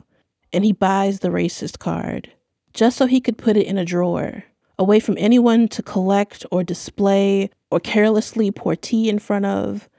and 0.51 0.66
he 0.66 0.74
buys 0.74 1.20
the 1.20 1.30
racist 1.30 1.80
card 1.80 2.32
just 2.74 2.98
so 2.98 3.06
he 3.06 3.22
could 3.22 3.38
put 3.38 3.58
it 3.58 3.66
in 3.66 3.78
a 3.78 3.86
drawer, 3.86 4.44
away 4.78 5.00
from 5.00 5.16
anyone 5.18 5.68
to 5.70 5.84
collect 5.84 6.46
or 6.51 6.63
display 6.63 7.50
or 7.72 7.80
carelessly 7.80 8.51
pour 8.51 8.75
tea 8.75 9.10
in 9.10 9.20
front 9.20 9.46
of. 9.46 9.89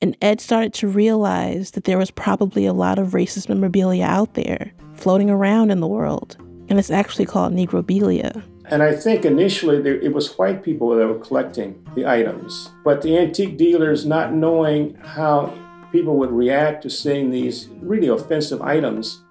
And 0.00 0.16
Ed 0.22 0.40
started 0.40 0.72
to 0.74 0.88
realize 0.88 1.72
that 1.72 1.84
there 1.84 1.98
was 1.98 2.10
probably 2.10 2.64
a 2.66 2.72
lot 2.72 2.98
of 2.98 3.08
racist 3.08 3.48
memorabilia 3.48 4.04
out 4.04 4.34
there 4.34 4.72
floating 4.94 5.30
around 5.30 5.70
in 5.70 5.80
the 5.80 5.86
world. 5.86 6.36
And 6.68 6.78
it's 6.78 6.90
actually 6.90 7.26
called 7.26 7.52
Negrobilia. 7.52 8.42
And 8.70 8.82
I 8.82 8.94
think 8.94 9.24
initially 9.24 9.80
there, 9.80 9.98
it 9.98 10.12
was 10.12 10.36
white 10.36 10.62
people 10.62 10.94
that 10.94 11.06
were 11.06 11.18
collecting 11.18 11.86
the 11.94 12.06
items. 12.06 12.70
But 12.84 13.00
the 13.00 13.16
antique 13.16 13.56
dealers, 13.56 14.04
not 14.04 14.34
knowing 14.34 14.94
how 14.96 15.54
people 15.90 16.16
would 16.18 16.30
react 16.30 16.82
to 16.82 16.90
seeing 16.90 17.30
these 17.30 17.68
really 17.80 18.08
offensive 18.08 18.60
items 18.60 19.22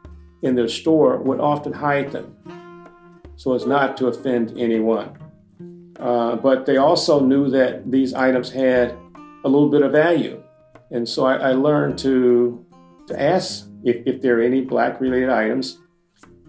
in 0.41 0.55
their 0.55 0.67
store, 0.67 1.17
would 1.17 1.39
often 1.39 1.73
hide 1.73 2.11
them 2.11 2.35
so 3.35 3.53
as 3.53 3.67
not 3.67 3.95
to 3.97 4.07
offend 4.07 4.57
anyone. 4.57 5.15
Uh, 5.99 6.35
but 6.35 6.65
they 6.65 6.77
also 6.77 7.19
knew 7.19 7.49
that 7.49 7.89
these 7.91 8.13
items 8.13 8.51
had 8.51 8.95
a 9.43 9.49
little 9.49 9.69
bit 9.69 9.83
of 9.83 9.91
value. 9.91 10.43
And 10.91 11.07
so 11.07 11.25
I, 11.25 11.35
I 11.35 11.51
learned 11.53 11.97
to, 11.99 12.65
to 13.07 13.21
ask 13.21 13.67
if, 13.83 14.05
if 14.07 14.21
there 14.21 14.39
are 14.39 14.41
any 14.41 14.61
black 14.61 14.99
related 14.99 15.29
items. 15.29 15.77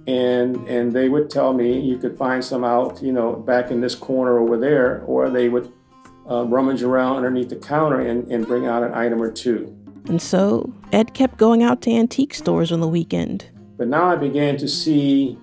And, 0.09 0.57
and 0.67 0.91
they 0.91 1.11
would 1.11 1.29
tell 1.29 1.53
me 1.53 1.79
you 1.79 1.99
could 1.99 2.17
find 2.17 2.43
some 2.43 2.65
out, 2.65 3.03
you 3.03 3.13
know, 3.13 3.35
back 3.35 3.71
in 3.71 3.83
this 3.83 3.95
corner 3.95 4.39
over 4.39 4.57
there, 4.57 5.03
or 5.03 5.29
they 5.29 5.51
would 5.51 5.71
uh, 6.31 6.45
rummage 6.47 6.83
around 6.83 7.17
underneath 7.17 7.51
the 7.51 7.57
counter 7.57 8.01
and, 8.01 8.27
and 8.33 8.47
bring 8.47 8.67
out 8.67 8.83
an 8.83 8.95
item 8.95 9.21
or 9.21 9.31
two. 9.31 9.77
And 10.09 10.23
so 10.23 10.73
Ed 10.93 11.13
kept 11.13 11.37
going 11.37 11.63
out 11.63 11.83
to 11.83 11.91
antique 11.91 12.33
stores 12.33 12.73
on 12.73 12.81
the 12.81 12.89
weekend. 12.89 13.51
But 13.77 13.89
now 13.89 14.09
I 14.11 14.17
began 14.17 14.57
to 14.57 14.67
see 14.67 15.39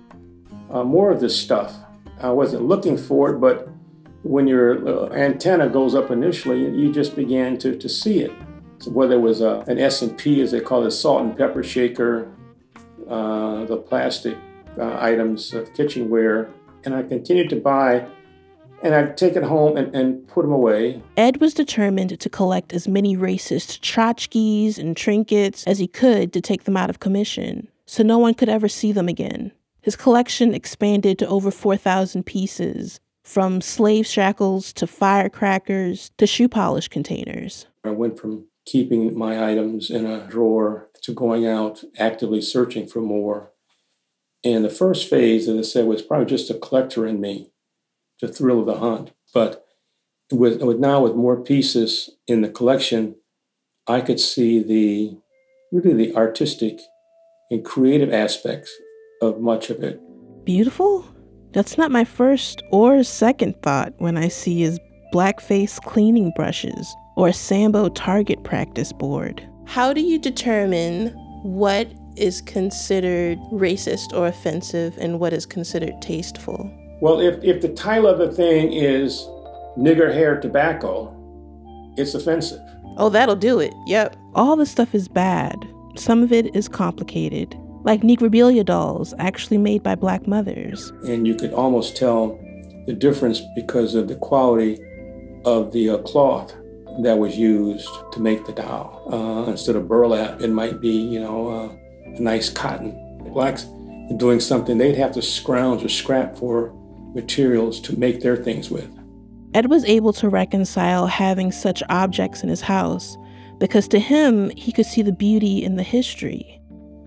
uh, 0.70 0.82
more 0.82 1.12
of 1.12 1.20
this 1.20 1.40
stuff. 1.40 1.72
I 2.20 2.30
wasn't 2.30 2.64
looking 2.64 2.98
for 2.98 3.30
it, 3.30 3.38
but 3.38 3.68
when 4.24 4.48
your 4.48 4.88
uh, 4.88 5.12
antenna 5.12 5.68
goes 5.68 5.94
up 5.94 6.10
initially, 6.10 6.62
you 6.76 6.92
just 6.92 7.14
began 7.14 7.56
to, 7.58 7.78
to 7.78 7.88
see 7.88 8.18
it. 8.18 8.32
So 8.78 8.90
whether 8.90 9.14
it 9.14 9.20
was 9.20 9.40
a, 9.40 9.60
an 9.68 9.78
S&P, 9.78 10.40
as 10.40 10.50
they 10.50 10.60
call 10.60 10.84
it, 10.84 10.90
salt 10.90 11.22
and 11.22 11.38
pepper 11.38 11.62
shaker, 11.62 12.32
uh, 13.08 13.64
the 13.66 13.76
plastic 13.76 14.36
uh, 14.78 14.98
items 15.00 15.52
of 15.52 15.72
kitchenware, 15.74 16.50
and 16.84 16.94
I 16.94 17.02
continued 17.02 17.50
to 17.50 17.56
buy, 17.56 18.06
and 18.82 18.94
I'd 18.94 19.16
take 19.16 19.36
it 19.36 19.42
home 19.42 19.76
and, 19.76 19.94
and 19.94 20.26
put 20.28 20.42
them 20.42 20.52
away. 20.52 21.02
Ed 21.16 21.40
was 21.40 21.54
determined 21.54 22.18
to 22.18 22.28
collect 22.28 22.72
as 22.72 22.86
many 22.86 23.16
racist 23.16 23.80
tchotchkes 23.80 24.78
and 24.78 24.96
trinkets 24.96 25.64
as 25.66 25.78
he 25.78 25.86
could 25.86 26.32
to 26.32 26.40
take 26.40 26.64
them 26.64 26.76
out 26.76 26.90
of 26.90 27.00
commission, 27.00 27.68
so 27.86 28.02
no 28.02 28.18
one 28.18 28.34
could 28.34 28.48
ever 28.48 28.68
see 28.68 28.92
them 28.92 29.08
again. 29.08 29.52
His 29.80 29.96
collection 29.96 30.54
expanded 30.54 31.18
to 31.20 31.28
over 31.28 31.50
4,000 31.50 32.24
pieces, 32.24 33.00
from 33.26 33.60
slave 33.60 34.06
shackles 34.06 34.72
to 34.72 34.86
firecrackers 34.86 36.12
to 36.16 36.26
shoe 36.26 36.48
polish 36.48 36.86
containers. 36.86 37.66
I 37.84 37.90
went 37.90 38.18
from 38.18 38.46
keeping 38.64 39.18
my 39.18 39.50
items 39.50 39.90
in 39.90 40.06
a 40.06 40.26
drawer 40.28 40.88
to 41.02 41.12
going 41.12 41.46
out 41.46 41.82
actively 41.98 42.40
searching 42.40 42.86
for 42.86 43.00
more. 43.00 43.50
And 44.46 44.64
the 44.64 44.70
first 44.70 45.10
phase, 45.10 45.48
as 45.48 45.58
I 45.58 45.62
said, 45.62 45.86
was 45.86 46.02
probably 46.02 46.26
just 46.26 46.50
a 46.50 46.54
collector 46.54 47.04
in 47.04 47.20
me, 47.20 47.50
the 48.20 48.28
thrill 48.28 48.60
of 48.60 48.66
the 48.66 48.78
hunt. 48.78 49.10
But 49.34 49.66
with, 50.30 50.62
with 50.62 50.78
now 50.78 51.02
with 51.02 51.16
more 51.16 51.40
pieces 51.42 52.10
in 52.28 52.42
the 52.42 52.48
collection, 52.48 53.16
I 53.88 54.00
could 54.00 54.20
see 54.20 54.62
the 54.62 55.18
really 55.72 55.94
the 55.94 56.16
artistic 56.16 56.78
and 57.50 57.64
creative 57.64 58.12
aspects 58.12 58.72
of 59.20 59.40
much 59.40 59.68
of 59.68 59.82
it. 59.82 60.00
Beautiful? 60.44 61.04
That's 61.52 61.76
not 61.76 61.90
my 61.90 62.04
first 62.04 62.62
or 62.70 63.02
second 63.02 63.60
thought 63.62 63.94
when 63.98 64.16
I 64.16 64.28
see 64.28 64.60
his 64.60 64.78
blackface 65.12 65.82
cleaning 65.82 66.32
brushes 66.36 66.94
or 67.16 67.32
Sambo 67.32 67.88
target 67.88 68.44
practice 68.44 68.92
board. 68.92 69.44
How 69.66 69.92
do 69.92 70.02
you 70.02 70.20
determine 70.20 71.08
what 71.42 71.88
is 72.16 72.40
considered 72.42 73.38
racist 73.52 74.12
or 74.12 74.26
offensive 74.26 74.96
and 74.98 75.20
what 75.20 75.32
is 75.32 75.46
considered 75.46 76.00
tasteful? 76.00 76.70
Well, 77.00 77.20
if, 77.20 77.42
if 77.44 77.60
the 77.60 77.68
title 77.68 78.06
of 78.08 78.18
the 78.18 78.32
thing 78.32 78.72
is 78.72 79.26
nigger 79.76 80.12
hair 80.12 80.40
tobacco, 80.40 81.12
it's 81.96 82.14
offensive. 82.14 82.60
Oh, 82.96 83.08
that'll 83.08 83.36
do 83.36 83.60
it. 83.60 83.74
Yep. 83.86 84.16
All 84.34 84.56
the 84.56 84.66
stuff 84.66 84.94
is 84.94 85.08
bad. 85.08 85.56
Some 85.96 86.22
of 86.22 86.32
it 86.32 86.54
is 86.54 86.68
complicated, 86.68 87.54
like 87.84 88.02
Negrobilia 88.02 88.64
dolls 88.64 89.14
actually 89.18 89.58
made 89.58 89.82
by 89.82 89.94
black 89.94 90.26
mothers. 90.26 90.90
And 91.06 91.26
you 91.26 91.34
could 91.34 91.52
almost 91.52 91.96
tell 91.96 92.38
the 92.86 92.92
difference 92.92 93.40
because 93.54 93.94
of 93.94 94.08
the 94.08 94.16
quality 94.16 94.78
of 95.44 95.72
the 95.72 95.90
uh, 95.90 95.98
cloth 95.98 96.54
that 97.02 97.18
was 97.18 97.36
used 97.36 97.88
to 98.12 98.20
make 98.20 98.44
the 98.46 98.52
doll. 98.52 99.02
Uh, 99.12 99.50
instead 99.50 99.76
of 99.76 99.88
burlap, 99.88 100.40
it 100.40 100.48
might 100.48 100.80
be, 100.80 100.90
you 100.90 101.20
know, 101.20 101.48
uh, 101.48 101.68
a 101.68 101.85
nice 102.18 102.48
cotton. 102.48 102.92
Blacks 103.32 103.66
doing 104.16 104.40
something, 104.40 104.78
they'd 104.78 104.96
have 104.96 105.12
to 105.12 105.22
scrounge 105.22 105.84
or 105.84 105.88
scrap 105.88 106.36
for 106.36 106.72
materials 107.14 107.80
to 107.80 107.98
make 107.98 108.20
their 108.20 108.36
things 108.36 108.70
with. 108.70 108.90
Ed 109.54 109.70
was 109.70 109.84
able 109.84 110.12
to 110.14 110.28
reconcile 110.28 111.06
having 111.06 111.50
such 111.50 111.82
objects 111.88 112.42
in 112.42 112.48
his 112.48 112.60
house 112.60 113.16
because 113.58 113.88
to 113.88 113.98
him, 113.98 114.50
he 114.50 114.72
could 114.72 114.86
see 114.86 115.02
the 115.02 115.12
beauty 115.12 115.64
in 115.64 115.76
the 115.76 115.82
history. 115.82 116.60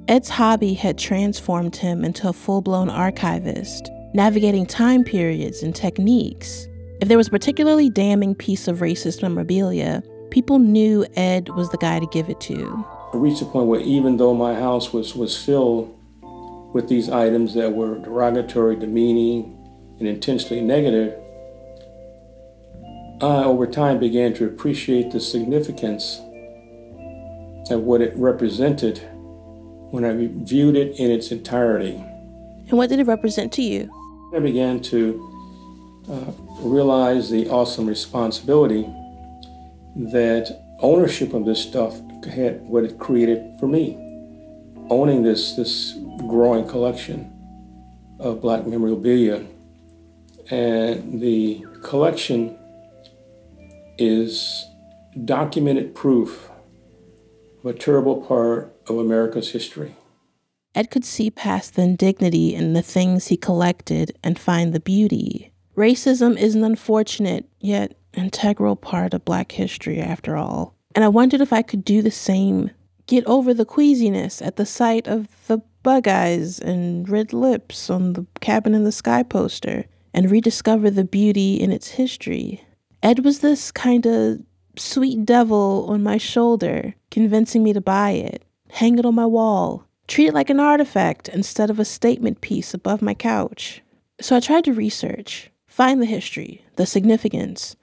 Ed's 0.07 0.29
hobby 0.29 0.73
had 0.73 0.97
transformed 0.97 1.75
him 1.75 2.03
into 2.03 2.27
a 2.27 2.33
full 2.33 2.61
blown 2.61 2.89
archivist, 2.89 3.91
navigating 4.13 4.65
time 4.65 5.03
periods 5.03 5.61
and 5.61 5.75
techniques. 5.75 6.67
If 7.01 7.07
there 7.07 7.17
was 7.17 7.27
a 7.27 7.31
particularly 7.31 7.89
damning 7.89 8.33
piece 8.33 8.67
of 8.67 8.79
racist 8.79 9.21
memorabilia, 9.21 10.01
people 10.31 10.57
knew 10.57 11.05
Ed 11.15 11.49
was 11.49 11.69
the 11.69 11.77
guy 11.77 11.99
to 11.99 12.07
give 12.07 12.29
it 12.29 12.41
to. 12.41 12.85
I 13.11 13.17
reached 13.17 13.41
a 13.41 13.45
point 13.45 13.67
where 13.67 13.79
even 13.79 14.17
though 14.17 14.35
my 14.35 14.53
house 14.53 14.93
was, 14.93 15.15
was 15.15 15.35
filled 15.35 15.95
with 16.73 16.87
these 16.87 17.09
items 17.09 17.55
that 17.55 17.73
were 17.73 17.97
derogatory, 17.97 18.75
demeaning, 18.75 19.55
and 19.99 20.07
intentionally 20.07 20.61
negative, 20.61 21.19
I 23.21 23.43
over 23.43 23.65
time 23.65 23.99
began 23.99 24.33
to 24.35 24.45
appreciate 24.45 25.11
the 25.11 25.19
significance 25.19 26.21
of 27.71 27.81
what 27.81 28.01
it 28.01 28.15
represented 28.15 28.99
when 29.91 30.05
I 30.05 30.29
viewed 30.45 30.75
it 30.75 30.99
in 30.99 31.09
its 31.09 31.31
entirety. 31.31 31.95
And 32.69 32.77
what 32.77 32.89
did 32.89 32.99
it 32.99 33.07
represent 33.07 33.51
to 33.53 33.63
you? 33.63 33.89
I 34.35 34.39
began 34.39 34.79
to 34.83 36.05
uh, 36.09 36.31
realize 36.61 37.29
the 37.29 37.49
awesome 37.49 37.87
responsibility 37.87 38.83
that 39.95 40.77
ownership 40.79 41.33
of 41.33 41.45
this 41.45 41.61
stuff 41.61 41.99
had 42.25 42.61
what 42.61 42.83
it 42.83 42.99
created 42.99 43.55
for 43.59 43.67
me. 43.67 43.97
Owning 44.89 45.23
this 45.23 45.55
this 45.55 45.97
growing 46.27 46.67
collection 46.67 47.31
of 48.19 48.41
black 48.41 48.65
memorabilia. 48.65 49.45
And 50.49 51.21
the 51.21 51.65
collection 51.83 52.57
is 53.97 54.65
documented 55.25 55.93
proof 55.93 56.49
of 57.63 57.65
a 57.65 57.77
terrible 57.77 58.21
part 58.21 58.75
of 58.87 58.97
America's 58.97 59.51
history. 59.51 59.95
Ed 60.75 60.91
could 60.91 61.05
see 61.05 61.29
past 61.29 61.75
the 61.75 61.81
indignity 61.81 62.53
in 62.53 62.73
the 62.73 62.81
things 62.81 63.27
he 63.27 63.37
collected 63.37 64.17
and 64.23 64.39
find 64.39 64.71
the 64.71 64.79
beauty. 64.79 65.51
Racism 65.75 66.37
is 66.37 66.55
an 66.55 66.63
unfortunate, 66.63 67.49
yet 67.59 67.95
integral 68.13 68.75
part 68.75 69.13
of 69.13 69.25
black 69.25 69.51
history 69.51 69.99
after 69.99 70.37
all. 70.37 70.75
And 70.99 71.05
I 71.05 71.07
wondered 71.07 71.39
if 71.39 71.53
I 71.53 71.61
could 71.61 71.85
do 71.85 72.01
the 72.01 72.11
same, 72.11 72.71
get 73.07 73.25
over 73.25 73.53
the 73.53 73.63
queasiness 73.63 74.41
at 74.41 74.57
the 74.57 74.65
sight 74.65 75.07
of 75.07 75.29
the 75.47 75.59
bug 75.81 76.09
eyes 76.09 76.59
and 76.59 77.07
red 77.07 77.31
lips 77.31 77.89
on 77.89 78.11
the 78.11 78.25
cabin 78.41 78.75
in 78.75 78.83
the 78.83 78.91
sky 78.91 79.23
poster, 79.23 79.85
and 80.13 80.29
rediscover 80.29 80.91
the 80.91 81.05
beauty 81.05 81.53
in 81.57 81.71
its 81.71 81.91
history. 81.91 82.65
Ed 83.01 83.23
was 83.23 83.39
this 83.39 83.71
kind 83.71 84.05
of 84.05 84.39
sweet 84.75 85.23
devil 85.23 85.85
on 85.87 86.03
my 86.03 86.17
shoulder, 86.17 86.93
convincing 87.11 87.63
me 87.63 87.71
to 87.71 87.79
buy 87.79 88.09
it, 88.09 88.43
hang 88.69 88.99
it 88.99 89.05
on 89.05 89.15
my 89.15 89.25
wall, 89.25 89.85
treat 90.09 90.27
it 90.27 90.33
like 90.33 90.49
an 90.49 90.59
artifact 90.59 91.29
instead 91.29 91.69
of 91.69 91.79
a 91.79 91.85
statement 91.85 92.41
piece 92.41 92.73
above 92.73 93.01
my 93.01 93.13
couch. 93.13 93.81
So 94.19 94.35
I 94.35 94.41
tried 94.41 94.65
to 94.65 94.73
research, 94.73 95.49
find 95.65 96.01
the 96.01 96.05
history, 96.05 96.65
the 96.75 96.85
significance. 96.85 97.77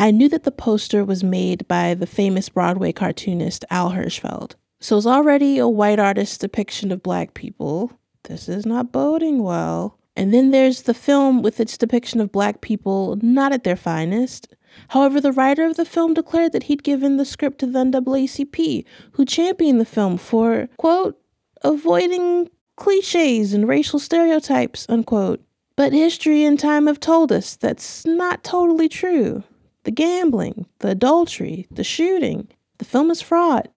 I 0.00 0.10
knew 0.12 0.30
that 0.30 0.44
the 0.44 0.50
poster 0.50 1.04
was 1.04 1.22
made 1.22 1.68
by 1.68 1.92
the 1.92 2.06
famous 2.06 2.48
Broadway 2.48 2.90
cartoonist 2.90 3.66
Al 3.68 3.90
Hirschfeld. 3.90 4.54
So 4.80 4.96
it's 4.96 5.04
already 5.04 5.58
a 5.58 5.68
white 5.68 5.98
artist's 5.98 6.38
depiction 6.38 6.90
of 6.90 7.02
black 7.02 7.34
people. 7.34 7.92
This 8.22 8.48
is 8.48 8.64
not 8.64 8.92
boding 8.92 9.42
well. 9.42 9.98
And 10.16 10.32
then 10.32 10.52
there's 10.52 10.82
the 10.82 10.94
film 10.94 11.42
with 11.42 11.60
its 11.60 11.76
depiction 11.76 12.18
of 12.18 12.32
black 12.32 12.62
people 12.62 13.18
not 13.20 13.52
at 13.52 13.64
their 13.64 13.76
finest. 13.76 14.48
However, 14.88 15.20
the 15.20 15.32
writer 15.32 15.66
of 15.66 15.76
the 15.76 15.84
film 15.84 16.14
declared 16.14 16.52
that 16.52 16.62
he'd 16.62 16.82
given 16.82 17.18
the 17.18 17.26
script 17.26 17.58
to 17.58 17.66
the 17.66 17.80
NAACP, 17.80 18.86
who 19.12 19.26
championed 19.26 19.82
the 19.82 19.84
film 19.84 20.16
for, 20.16 20.70
quote, 20.78 21.20
avoiding 21.60 22.48
cliches 22.76 23.52
and 23.52 23.68
racial 23.68 23.98
stereotypes, 23.98 24.86
unquote. 24.88 25.44
But 25.76 25.92
history 25.92 26.42
and 26.42 26.58
time 26.58 26.86
have 26.86 27.00
told 27.00 27.30
us 27.30 27.54
that's 27.54 28.06
not 28.06 28.42
totally 28.42 28.88
true. 28.88 29.44
The 29.84 29.90
gambling, 29.90 30.66
the 30.80 30.90
adultery, 30.90 31.66
the 31.70 31.84
shooting, 31.84 32.48
the 32.78 32.84
film 32.84 33.10
is 33.10 33.22
fraud. 33.22 33.68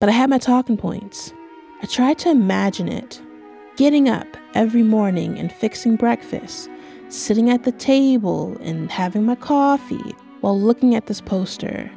But 0.00 0.08
I 0.08 0.12
had 0.12 0.28
my 0.28 0.38
talking 0.38 0.76
points. 0.76 1.32
I 1.82 1.86
tried 1.86 2.18
to 2.20 2.30
imagine 2.30 2.88
it. 2.88 3.22
Getting 3.76 4.08
up 4.08 4.26
every 4.54 4.82
morning 4.82 5.38
and 5.38 5.52
fixing 5.52 5.94
breakfast, 5.94 6.68
sitting 7.08 7.48
at 7.48 7.62
the 7.62 7.72
table 7.72 8.56
and 8.60 8.90
having 8.90 9.24
my 9.24 9.36
coffee 9.36 10.14
while 10.40 10.60
looking 10.60 10.96
at 10.96 11.06
this 11.06 11.20
poster, 11.20 11.90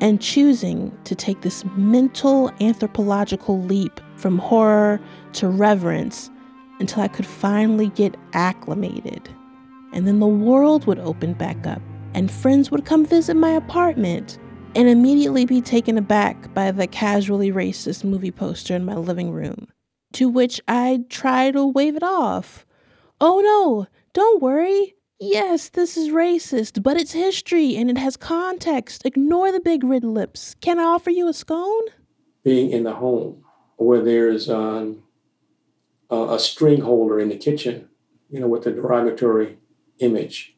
and 0.00 0.20
choosing 0.20 0.90
to 1.04 1.14
take 1.14 1.42
this 1.42 1.64
mental 1.76 2.50
anthropological 2.60 3.62
leap 3.62 4.00
from 4.16 4.38
horror 4.38 5.00
to 5.34 5.48
reverence 5.48 6.30
until 6.80 7.04
I 7.04 7.08
could 7.08 7.26
finally 7.26 7.90
get 7.90 8.16
acclimated. 8.32 9.28
And 9.92 10.08
then 10.08 10.18
the 10.18 10.26
world 10.26 10.86
would 10.86 10.98
open 10.98 11.34
back 11.34 11.64
up, 11.64 11.80
and 12.14 12.30
friends 12.30 12.70
would 12.70 12.84
come 12.84 13.04
visit 13.04 13.34
my 13.34 13.50
apartment, 13.50 14.38
and 14.74 14.88
immediately 14.88 15.44
be 15.44 15.60
taken 15.60 15.98
aback 15.98 16.52
by 16.54 16.70
the 16.70 16.86
casually 16.86 17.52
racist 17.52 18.04
movie 18.04 18.30
poster 18.30 18.74
in 18.74 18.84
my 18.84 18.94
living 18.94 19.30
room. 19.30 19.68
To 20.14 20.28
which 20.28 20.60
I'd 20.66 21.10
try 21.10 21.50
to 21.50 21.66
wave 21.66 21.96
it 21.96 22.02
off. 22.02 22.64
Oh 23.20 23.40
no, 23.40 23.86
don't 24.12 24.42
worry. 24.42 24.94
Yes, 25.20 25.68
this 25.70 25.96
is 25.96 26.10
racist, 26.10 26.82
but 26.82 26.96
it's 26.96 27.12
history 27.12 27.76
and 27.76 27.88
it 27.88 27.98
has 27.98 28.16
context. 28.16 29.06
Ignore 29.06 29.52
the 29.52 29.60
big 29.60 29.84
red 29.84 30.04
lips. 30.04 30.54
Can 30.60 30.78
I 30.78 30.84
offer 30.84 31.10
you 31.10 31.28
a 31.28 31.32
scone? 31.32 31.84
Being 32.42 32.70
in 32.70 32.82
the 32.82 32.94
home 32.94 33.44
where 33.76 34.02
there's 34.02 34.50
um, 34.50 35.02
a, 36.10 36.34
a 36.34 36.38
string 36.38 36.80
holder 36.80 37.18
in 37.20 37.28
the 37.28 37.36
kitchen, 37.36 37.88
you 38.28 38.40
know, 38.40 38.48
with 38.48 38.66
a 38.66 38.72
derogatory 38.72 39.58
image, 40.00 40.56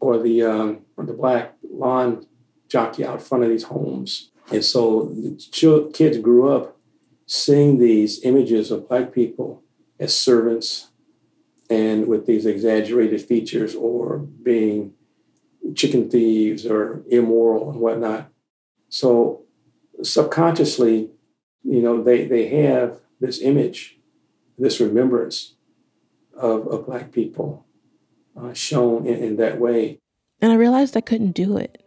or 0.00 0.18
the 0.18 0.42
um, 0.42 0.85
the 1.04 1.12
black 1.12 1.54
lawn 1.70 2.26
jockey 2.68 3.04
out 3.04 3.20
front 3.20 3.44
of 3.44 3.50
these 3.50 3.64
homes. 3.64 4.30
And 4.50 4.64
so 4.64 5.06
the 5.06 5.90
kids 5.92 6.18
grew 6.18 6.48
up 6.48 6.78
seeing 7.26 7.78
these 7.78 8.22
images 8.24 8.70
of 8.70 8.88
black 8.88 9.12
people 9.12 9.62
as 9.98 10.16
servants 10.16 10.88
and 11.68 12.06
with 12.06 12.26
these 12.26 12.46
exaggerated 12.46 13.20
features 13.20 13.74
or 13.74 14.18
being 14.18 14.94
chicken 15.74 16.08
thieves 16.08 16.64
or 16.64 17.02
immoral 17.10 17.70
and 17.70 17.80
whatnot. 17.80 18.30
So 18.88 19.42
subconsciously, 20.02 21.10
you 21.64 21.82
know, 21.82 22.02
they, 22.02 22.26
they 22.26 22.48
have 22.62 23.00
this 23.20 23.40
image, 23.40 23.98
this 24.56 24.80
remembrance 24.80 25.54
of, 26.36 26.66
of 26.68 26.86
Black 26.86 27.12
people 27.12 27.66
uh, 28.40 28.52
shown 28.52 29.06
in, 29.06 29.22
in 29.22 29.36
that 29.36 29.58
way. 29.58 29.98
And 30.40 30.52
I 30.52 30.56
realized 30.56 30.96
I 30.96 31.00
couldn't 31.00 31.32
do 31.32 31.56
it 31.56 31.82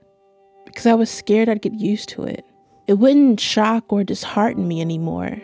because 0.66 0.86
I 0.86 0.94
was 0.96 1.10
scared 1.10 1.50
I'd 1.50 1.62
get 1.62 1.74
used 1.74 2.10
to 2.10 2.24
it. 2.24 2.44
It 2.88 2.94
wouldn't 2.94 3.40
shock 3.40 3.94
or 3.94 4.04
dishearten 4.04 4.68
me 4.68 4.82
anymore. 4.82 5.38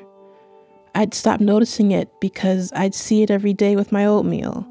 I'd 0.96 1.13
stop 1.13 1.39
noticing 1.39 1.91
it 1.91 2.10
because 2.20 2.72
I'd 2.74 2.96
see 2.96 3.22
it 3.22 3.30
every 3.30 3.54
day 3.54 3.76
with 3.76 3.91
my 3.91 4.06
oatmeal. 4.06 4.65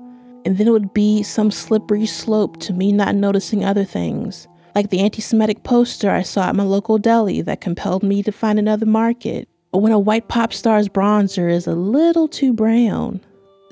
And 0.44 0.59
then 0.59 0.66
it 0.66 0.73
would 0.73 0.92
be 0.94 1.23
some 1.23 1.51
slippery 1.51 2.07
slope 2.07 2.59
to 2.61 2.73
me 2.73 2.92
not 2.92 3.14
noticing 3.14 3.64
other 3.64 3.85
things, 3.85 4.49
like 4.75 4.90
the 4.90 5.01
anti 5.01 5.23
Semitic 5.23 5.62
poster 5.62 6.11
I 6.11 6.23
saw 6.23 6.49
at 6.49 6.57
my 6.57 6.64
local 6.64 6.99
deli 6.99 7.42
that 7.42 7.61
compelled 7.61 8.03
me 8.03 8.23
to 8.23 8.33
find 8.33 8.59
another 8.59 8.87
market, 8.87 9.49
or 9.73 9.81
when 9.81 9.92
a 9.92 9.99
white 9.99 10.29
pop 10.29 10.53
star's 10.53 10.88
bronzer 10.88 11.51
is 11.51 11.66
a 11.66 11.75
little 11.75 12.29
too 12.29 12.53
brown. 12.53 13.20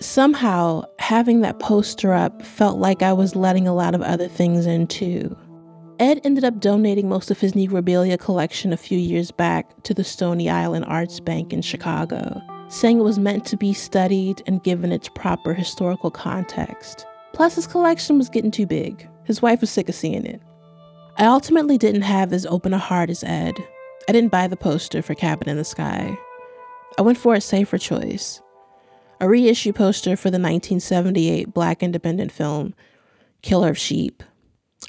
Somehow, 0.02 0.82
having 0.98 1.42
that 1.42 1.60
poster 1.60 2.12
up 2.12 2.42
felt 2.42 2.78
like 2.78 3.02
I 3.02 3.12
was 3.12 3.36
letting 3.36 3.68
a 3.68 3.74
lot 3.74 3.94
of 3.94 4.02
other 4.02 4.26
things 4.26 4.66
in 4.66 4.88
too. 4.88 5.36
Ed 6.00 6.20
ended 6.24 6.42
up 6.42 6.58
donating 6.58 7.08
most 7.08 7.30
of 7.30 7.38
his 7.38 7.52
Negrobilia 7.52 8.18
collection 8.18 8.72
a 8.72 8.76
few 8.76 8.98
years 8.98 9.30
back 9.30 9.80
to 9.84 9.94
the 9.94 10.02
Stony 10.02 10.50
Island 10.50 10.86
Arts 10.88 11.20
Bank 11.20 11.52
in 11.52 11.62
Chicago, 11.62 12.42
saying 12.68 12.98
it 12.98 13.04
was 13.04 13.20
meant 13.20 13.44
to 13.46 13.56
be 13.56 13.72
studied 13.72 14.42
and 14.44 14.64
given 14.64 14.90
its 14.90 15.08
proper 15.08 15.54
historical 15.54 16.10
context. 16.10 17.06
Plus, 17.32 17.54
his 17.54 17.68
collection 17.68 18.18
was 18.18 18.28
getting 18.28 18.50
too 18.50 18.66
big. 18.66 19.08
His 19.22 19.40
wife 19.40 19.60
was 19.60 19.70
sick 19.70 19.88
of 19.88 19.94
seeing 19.94 20.26
it. 20.26 20.42
I 21.16 21.26
ultimately 21.26 21.78
didn't 21.78 22.02
have 22.02 22.32
as 22.32 22.44
open 22.46 22.74
a 22.74 22.78
heart 22.78 23.08
as 23.08 23.22
Ed. 23.22 23.54
I 24.08 24.12
didn't 24.12 24.32
buy 24.32 24.48
the 24.48 24.56
poster 24.56 25.00
for 25.00 25.14
Cabin 25.14 25.48
in 25.48 25.58
the 25.58 25.64
Sky. 25.64 26.18
I 26.98 27.02
went 27.02 27.18
for 27.18 27.34
a 27.34 27.40
safer 27.40 27.78
choice 27.78 28.42
a 29.22 29.28
reissue 29.28 29.72
poster 29.72 30.16
for 30.16 30.30
the 30.30 30.34
1978 30.34 31.54
black 31.54 31.80
independent 31.80 32.32
film 32.32 32.74
Killer 33.40 33.70
of 33.70 33.78
Sheep. 33.78 34.20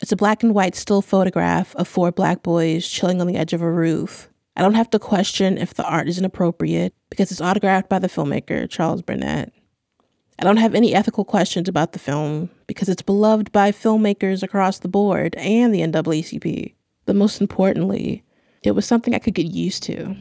It's 0.01 0.11
a 0.11 0.15
black 0.15 0.41
and 0.41 0.55
white 0.55 0.75
still 0.75 1.03
photograph 1.03 1.75
of 1.75 1.87
four 1.87 2.11
black 2.11 2.41
boys 2.41 2.87
chilling 2.87 3.21
on 3.21 3.27
the 3.27 3.35
edge 3.35 3.53
of 3.53 3.61
a 3.61 3.71
roof. 3.71 4.31
I 4.57 4.63
don't 4.63 4.73
have 4.73 4.89
to 4.89 4.97
question 4.97 5.59
if 5.59 5.75
the 5.75 5.85
art 5.85 6.07
is 6.07 6.17
inappropriate 6.17 6.95
because 7.11 7.31
it's 7.31 7.41
autographed 7.41 7.89
by 7.89 7.99
the 7.99 8.07
filmmaker, 8.07 8.67
Charles 8.67 9.03
Burnett. 9.03 9.53
I 10.39 10.43
don't 10.43 10.57
have 10.57 10.73
any 10.73 10.95
ethical 10.95 11.25
questions 11.25 11.69
about 11.69 11.91
the 11.91 11.99
film 11.99 12.49
because 12.65 12.89
it's 12.89 13.03
beloved 13.03 13.51
by 13.51 13.71
filmmakers 13.71 14.41
across 14.41 14.79
the 14.79 14.87
board 14.87 15.35
and 15.35 15.71
the 15.71 15.81
NAACP. 15.81 16.73
But 17.05 17.15
most 17.15 17.39
importantly, 17.39 18.23
it 18.63 18.71
was 18.71 18.87
something 18.87 19.13
I 19.13 19.19
could 19.19 19.35
get 19.35 19.45
used 19.45 19.83
to. 19.83 20.15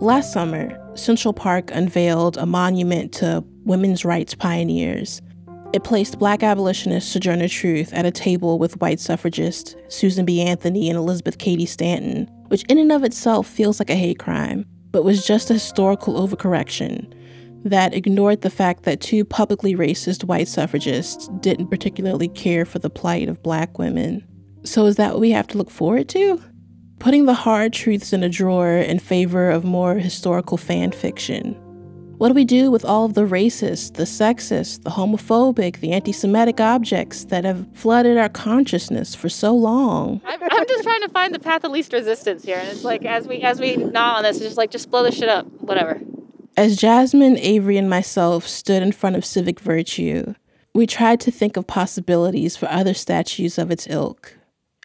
Last 0.00 0.32
summer, 0.32 0.78
Central 0.96 1.34
Park 1.34 1.72
unveiled 1.72 2.38
a 2.38 2.46
monument 2.46 3.12
to 3.14 3.42
women's 3.64 4.04
rights 4.04 4.32
pioneers. 4.32 5.20
It 5.72 5.82
placed 5.82 6.20
black 6.20 6.44
abolitionist 6.44 7.10
Sojourner 7.10 7.48
Truth 7.48 7.92
at 7.92 8.06
a 8.06 8.12
table 8.12 8.60
with 8.60 8.80
white 8.80 9.00
suffragists 9.00 9.74
Susan 9.88 10.24
B. 10.24 10.40
Anthony 10.40 10.88
and 10.88 10.96
Elizabeth 10.96 11.38
Cady 11.38 11.66
Stanton, 11.66 12.30
which 12.46 12.62
in 12.68 12.78
and 12.78 12.92
of 12.92 13.02
itself 13.02 13.48
feels 13.48 13.80
like 13.80 13.90
a 13.90 13.96
hate 13.96 14.20
crime, 14.20 14.64
but 14.92 15.02
was 15.02 15.26
just 15.26 15.50
a 15.50 15.54
historical 15.54 16.14
overcorrection 16.14 17.12
that 17.64 17.92
ignored 17.92 18.42
the 18.42 18.50
fact 18.50 18.84
that 18.84 19.00
two 19.00 19.24
publicly 19.24 19.74
racist 19.74 20.22
white 20.22 20.46
suffragists 20.46 21.28
didn't 21.40 21.70
particularly 21.70 22.28
care 22.28 22.64
for 22.64 22.78
the 22.78 22.88
plight 22.88 23.28
of 23.28 23.42
black 23.42 23.80
women. 23.80 24.24
So, 24.62 24.86
is 24.86 24.94
that 24.94 25.14
what 25.14 25.20
we 25.20 25.32
have 25.32 25.48
to 25.48 25.58
look 25.58 25.72
forward 25.72 26.08
to? 26.10 26.40
Putting 26.98 27.26
the 27.26 27.34
hard 27.34 27.72
truths 27.72 28.12
in 28.12 28.22
a 28.22 28.28
drawer 28.28 28.76
in 28.76 28.98
favor 28.98 29.50
of 29.50 29.64
more 29.64 29.94
historical 29.94 30.56
fan 30.56 30.92
fiction. 30.92 31.54
What 32.18 32.28
do 32.28 32.34
we 32.34 32.44
do 32.44 32.72
with 32.72 32.84
all 32.84 33.04
of 33.04 33.14
the 33.14 33.26
racist, 33.26 33.94
the 33.94 34.02
sexist, 34.02 34.82
the 34.82 34.90
homophobic, 34.90 35.78
the 35.78 35.92
anti 35.92 36.10
Semitic 36.10 36.60
objects 36.60 37.26
that 37.26 37.44
have 37.44 37.64
flooded 37.74 38.18
our 38.18 38.28
consciousness 38.28 39.14
for 39.14 39.28
so 39.28 39.54
long? 39.54 40.20
I'm, 40.24 40.42
I'm 40.42 40.66
just 40.66 40.82
trying 40.82 41.02
to 41.02 41.08
find 41.10 41.32
the 41.32 41.38
path 41.38 41.62
of 41.62 41.70
least 41.70 41.92
resistance 41.92 42.42
here. 42.44 42.58
And 42.58 42.68
it's 42.68 42.82
like, 42.82 43.04
as 43.04 43.28
we 43.28 43.42
as 43.42 43.60
we 43.60 43.76
gnaw 43.76 44.16
on 44.16 44.24
this, 44.24 44.38
it's 44.38 44.46
just 44.46 44.56
like, 44.56 44.72
just 44.72 44.90
blow 44.90 45.04
this 45.04 45.16
shit 45.16 45.28
up, 45.28 45.46
whatever. 45.60 46.00
As 46.56 46.76
Jasmine, 46.76 47.38
Avery, 47.38 47.76
and 47.76 47.88
myself 47.88 48.48
stood 48.48 48.82
in 48.82 48.90
front 48.90 49.14
of 49.14 49.24
Civic 49.24 49.60
Virtue, 49.60 50.34
we 50.74 50.88
tried 50.88 51.20
to 51.20 51.30
think 51.30 51.56
of 51.56 51.68
possibilities 51.68 52.56
for 52.56 52.66
other 52.66 52.94
statues 52.94 53.58
of 53.58 53.70
its 53.70 53.86
ilk, 53.88 54.36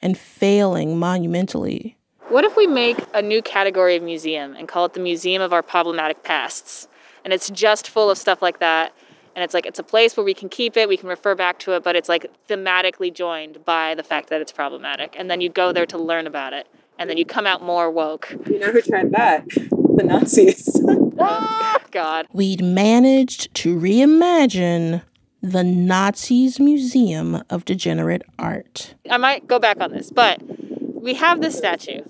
and 0.04 0.16
failing 0.16 1.00
monumentally. 1.00 1.98
What 2.34 2.46
if 2.46 2.58
we 2.58 2.66
make 2.66 2.98
a 3.14 3.22
new 3.22 3.44
category 3.44 3.96
of 3.96 4.02
museum 4.02 4.56
and 4.56 4.68
call 4.68 4.86
it 4.86 4.94
the 4.94 5.00
Museum 5.00 5.40
of 5.40 5.54
Our 5.54 5.62
Problematic 5.62 6.24
Pasts? 6.24 6.88
And 7.24 7.32
it's 7.32 7.48
just 7.52 7.88
full 7.88 8.10
of 8.10 8.18
stuff 8.18 8.42
like 8.42 8.58
that. 8.58 8.92
And 9.36 9.44
it's 9.44 9.54
like 9.54 9.68
it's 9.68 9.78
a 9.78 9.84
place 9.84 10.18
where 10.18 10.24
we 10.24 10.34
can 10.34 10.50
keep 10.50 10.76
it, 10.76 10.90
we 10.90 10.98
can 10.98 11.10
refer 11.10 11.36
back 11.36 11.60
to 11.60 11.76
it, 11.76 11.84
but 11.84 11.96
it's 11.96 12.10
like 12.10 12.26
thematically 12.50 13.14
joined 13.14 13.64
by 13.66 13.94
the 13.94 14.02
fact 14.02 14.32
that 14.32 14.42
it's 14.42 14.52
problematic. 14.52 15.14
And 15.16 15.30
then 15.30 15.42
you 15.42 15.50
go 15.50 15.72
there 15.72 15.86
to 15.86 15.98
learn 16.00 16.26
about 16.26 16.54
it. 16.54 16.66
And 16.98 17.08
then 17.08 17.18
you 17.18 17.26
come 17.26 17.46
out 17.46 17.62
more 17.62 17.92
woke. 17.92 18.36
You 18.50 18.58
know 18.58 18.72
who 18.72 18.82
tried 18.82 19.12
that? 19.12 19.48
The 19.50 20.04
Nazis. 20.04 20.82
oh, 21.20 21.78
God. 21.92 22.26
We'd 22.34 22.64
managed 22.64 23.54
to 23.58 23.78
reimagine 23.80 25.04
the 25.44 25.64
Nazis 25.64 26.60
Museum 26.60 27.44
of 27.52 27.64
Degenerate 27.64 28.24
Art. 28.40 28.96
I 29.08 29.18
might 29.18 29.46
go 29.48 29.60
back 29.60 29.80
on 29.80 29.92
this, 29.92 30.10
but 30.10 30.42
we 31.04 31.14
have 31.16 31.42
this 31.42 31.58
statue. 31.58 32.02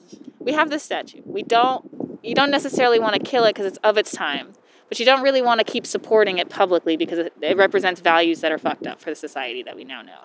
We 0.43 0.53
have 0.53 0.69
this 0.69 0.83
statue. 0.83 1.21
We 1.25 1.43
don't 1.43 2.19
you 2.23 2.35
don't 2.35 2.51
necessarily 2.51 2.99
want 2.99 3.15
to 3.15 3.19
kill 3.19 3.43
it 3.43 3.53
because 3.53 3.65
it's 3.65 3.79
of 3.83 3.97
its 3.97 4.11
time, 4.11 4.53
but 4.87 4.99
you 4.99 5.05
don't 5.05 5.21
really 5.21 5.41
want 5.41 5.59
to 5.59 5.65
keep 5.65 5.85
supporting 5.85 6.37
it 6.37 6.49
publicly 6.49 6.95
because 6.95 7.19
it, 7.19 7.33
it 7.41 7.57
represents 7.57 7.99
values 7.99 8.39
that 8.41 8.51
are 8.51 8.57
fucked 8.57 8.87
up 8.87 9.01
for 9.01 9.09
the 9.09 9.15
society 9.15 9.61
that 9.63 9.75
we 9.75 9.83
now 9.83 10.01
know. 10.01 10.21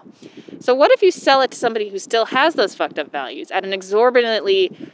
So 0.60 0.74
what 0.74 0.92
if 0.92 1.02
you 1.02 1.10
sell 1.10 1.40
it 1.40 1.50
to 1.50 1.56
somebody 1.56 1.88
who 1.88 1.98
still 1.98 2.26
has 2.26 2.54
those 2.54 2.74
fucked 2.74 2.98
up 2.98 3.10
values 3.10 3.50
at 3.50 3.64
an 3.64 3.72
exorbitantly 3.72 4.92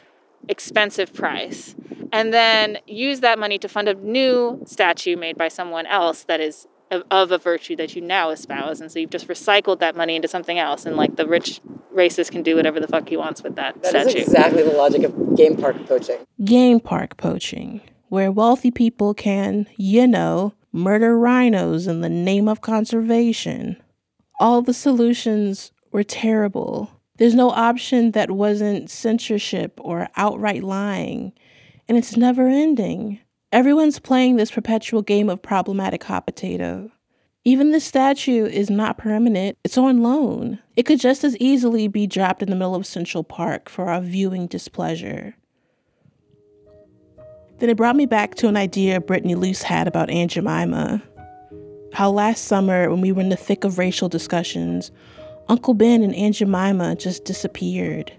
expensive 0.48 1.12
price 1.12 1.74
and 2.12 2.32
then 2.32 2.78
use 2.86 3.20
that 3.20 3.38
money 3.38 3.58
to 3.58 3.68
fund 3.68 3.88
a 3.88 3.94
new 3.94 4.62
statue 4.66 5.16
made 5.16 5.36
by 5.36 5.48
someone 5.48 5.86
else 5.86 6.24
that 6.24 6.40
is 6.40 6.66
of, 6.90 7.02
of 7.10 7.32
a 7.32 7.38
virtue 7.38 7.74
that 7.76 7.96
you 7.96 8.02
now 8.02 8.30
espouse 8.30 8.80
and 8.80 8.92
so 8.92 8.98
you've 8.98 9.10
just 9.10 9.26
recycled 9.26 9.78
that 9.78 9.96
money 9.96 10.16
into 10.16 10.28
something 10.28 10.58
else 10.58 10.84
and 10.84 10.96
like 10.96 11.16
the 11.16 11.26
rich 11.26 11.60
racist 11.94 12.30
can 12.30 12.42
do 12.42 12.56
whatever 12.56 12.80
the 12.80 12.88
fuck 12.88 13.08
he 13.08 13.16
wants 13.16 13.42
with 13.42 13.56
that, 13.56 13.80
That 13.82 13.90
statue 13.90 14.18
is 14.18 14.26
exactly 14.26 14.62
the 14.62 14.72
logic 14.72 15.02
of 15.04 15.36
game 15.36 15.56
park 15.56 15.86
poaching. 15.86 16.18
Game 16.44 16.80
park 16.80 17.16
poaching, 17.16 17.80
where 18.08 18.32
wealthy 18.32 18.70
people 18.70 19.14
can, 19.14 19.66
you 19.76 20.06
know, 20.06 20.54
murder 20.72 21.18
rhinos 21.18 21.86
in 21.86 22.00
the 22.00 22.08
name 22.08 22.48
of 22.48 22.60
conservation. 22.60 23.76
All 24.40 24.60
the 24.60 24.74
solutions 24.74 25.72
were 25.92 26.02
terrible. 26.02 26.90
There's 27.16 27.34
no 27.34 27.50
option 27.50 28.10
that 28.10 28.32
wasn't 28.32 28.90
censorship 28.90 29.78
or 29.80 30.08
outright 30.16 30.64
lying, 30.64 31.32
and 31.88 31.96
it's 31.96 32.16
never 32.16 32.48
ending. 32.48 33.20
Everyone's 33.52 34.00
playing 34.00 34.34
this 34.34 34.50
perpetual 34.50 35.02
game 35.02 35.30
of 35.30 35.40
problematic 35.40 36.02
hot 36.02 36.26
potato. 36.26 36.90
Even 37.46 37.72
the 37.72 37.80
statue 37.80 38.46
is 38.46 38.70
not 38.70 38.96
permanent, 38.96 39.58
it's 39.64 39.76
on 39.76 40.02
loan. 40.02 40.60
It 40.76 40.84
could 40.84 40.98
just 40.98 41.24
as 41.24 41.36
easily 41.36 41.88
be 41.88 42.06
dropped 42.06 42.42
in 42.42 42.48
the 42.48 42.56
middle 42.56 42.74
of 42.74 42.86
Central 42.86 43.22
Park 43.22 43.68
for 43.68 43.90
our 43.90 44.00
viewing 44.00 44.46
displeasure. 44.46 45.36
Then 47.58 47.68
it 47.68 47.76
brought 47.76 47.96
me 47.96 48.06
back 48.06 48.34
to 48.36 48.48
an 48.48 48.56
idea 48.56 48.98
Brittany 48.98 49.34
Luce 49.34 49.62
had 49.62 49.86
about 49.86 50.08
Aunt 50.08 50.30
Jemima. 50.30 51.02
How 51.92 52.10
last 52.10 52.44
summer, 52.44 52.88
when 52.88 53.02
we 53.02 53.12
were 53.12 53.20
in 53.20 53.28
the 53.28 53.36
thick 53.36 53.64
of 53.64 53.78
racial 53.78 54.08
discussions, 54.08 54.90
Uncle 55.48 55.74
Ben 55.74 56.02
and 56.02 56.14
Aunt 56.14 56.36
Jemima 56.36 56.96
just 56.96 57.26
disappeared. 57.26 58.10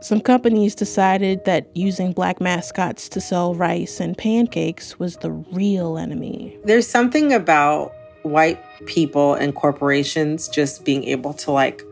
Some 0.00 0.20
companies 0.20 0.74
decided 0.74 1.44
that 1.44 1.70
using 1.76 2.12
black 2.12 2.40
mascots 2.40 3.08
to 3.10 3.20
sell 3.20 3.54
rice 3.54 4.00
and 4.00 4.18
pancakes 4.18 4.98
was 4.98 5.16
the 5.18 5.30
real 5.30 5.96
enemy. 5.96 6.58
There's 6.64 6.88
something 6.88 7.32
about 7.32 7.94
white 8.24 8.62
people 8.86 9.34
and 9.34 9.54
corporations 9.54 10.48
just 10.48 10.84
being 10.84 11.04
able 11.04 11.34
to 11.34 11.50
like 11.52 11.82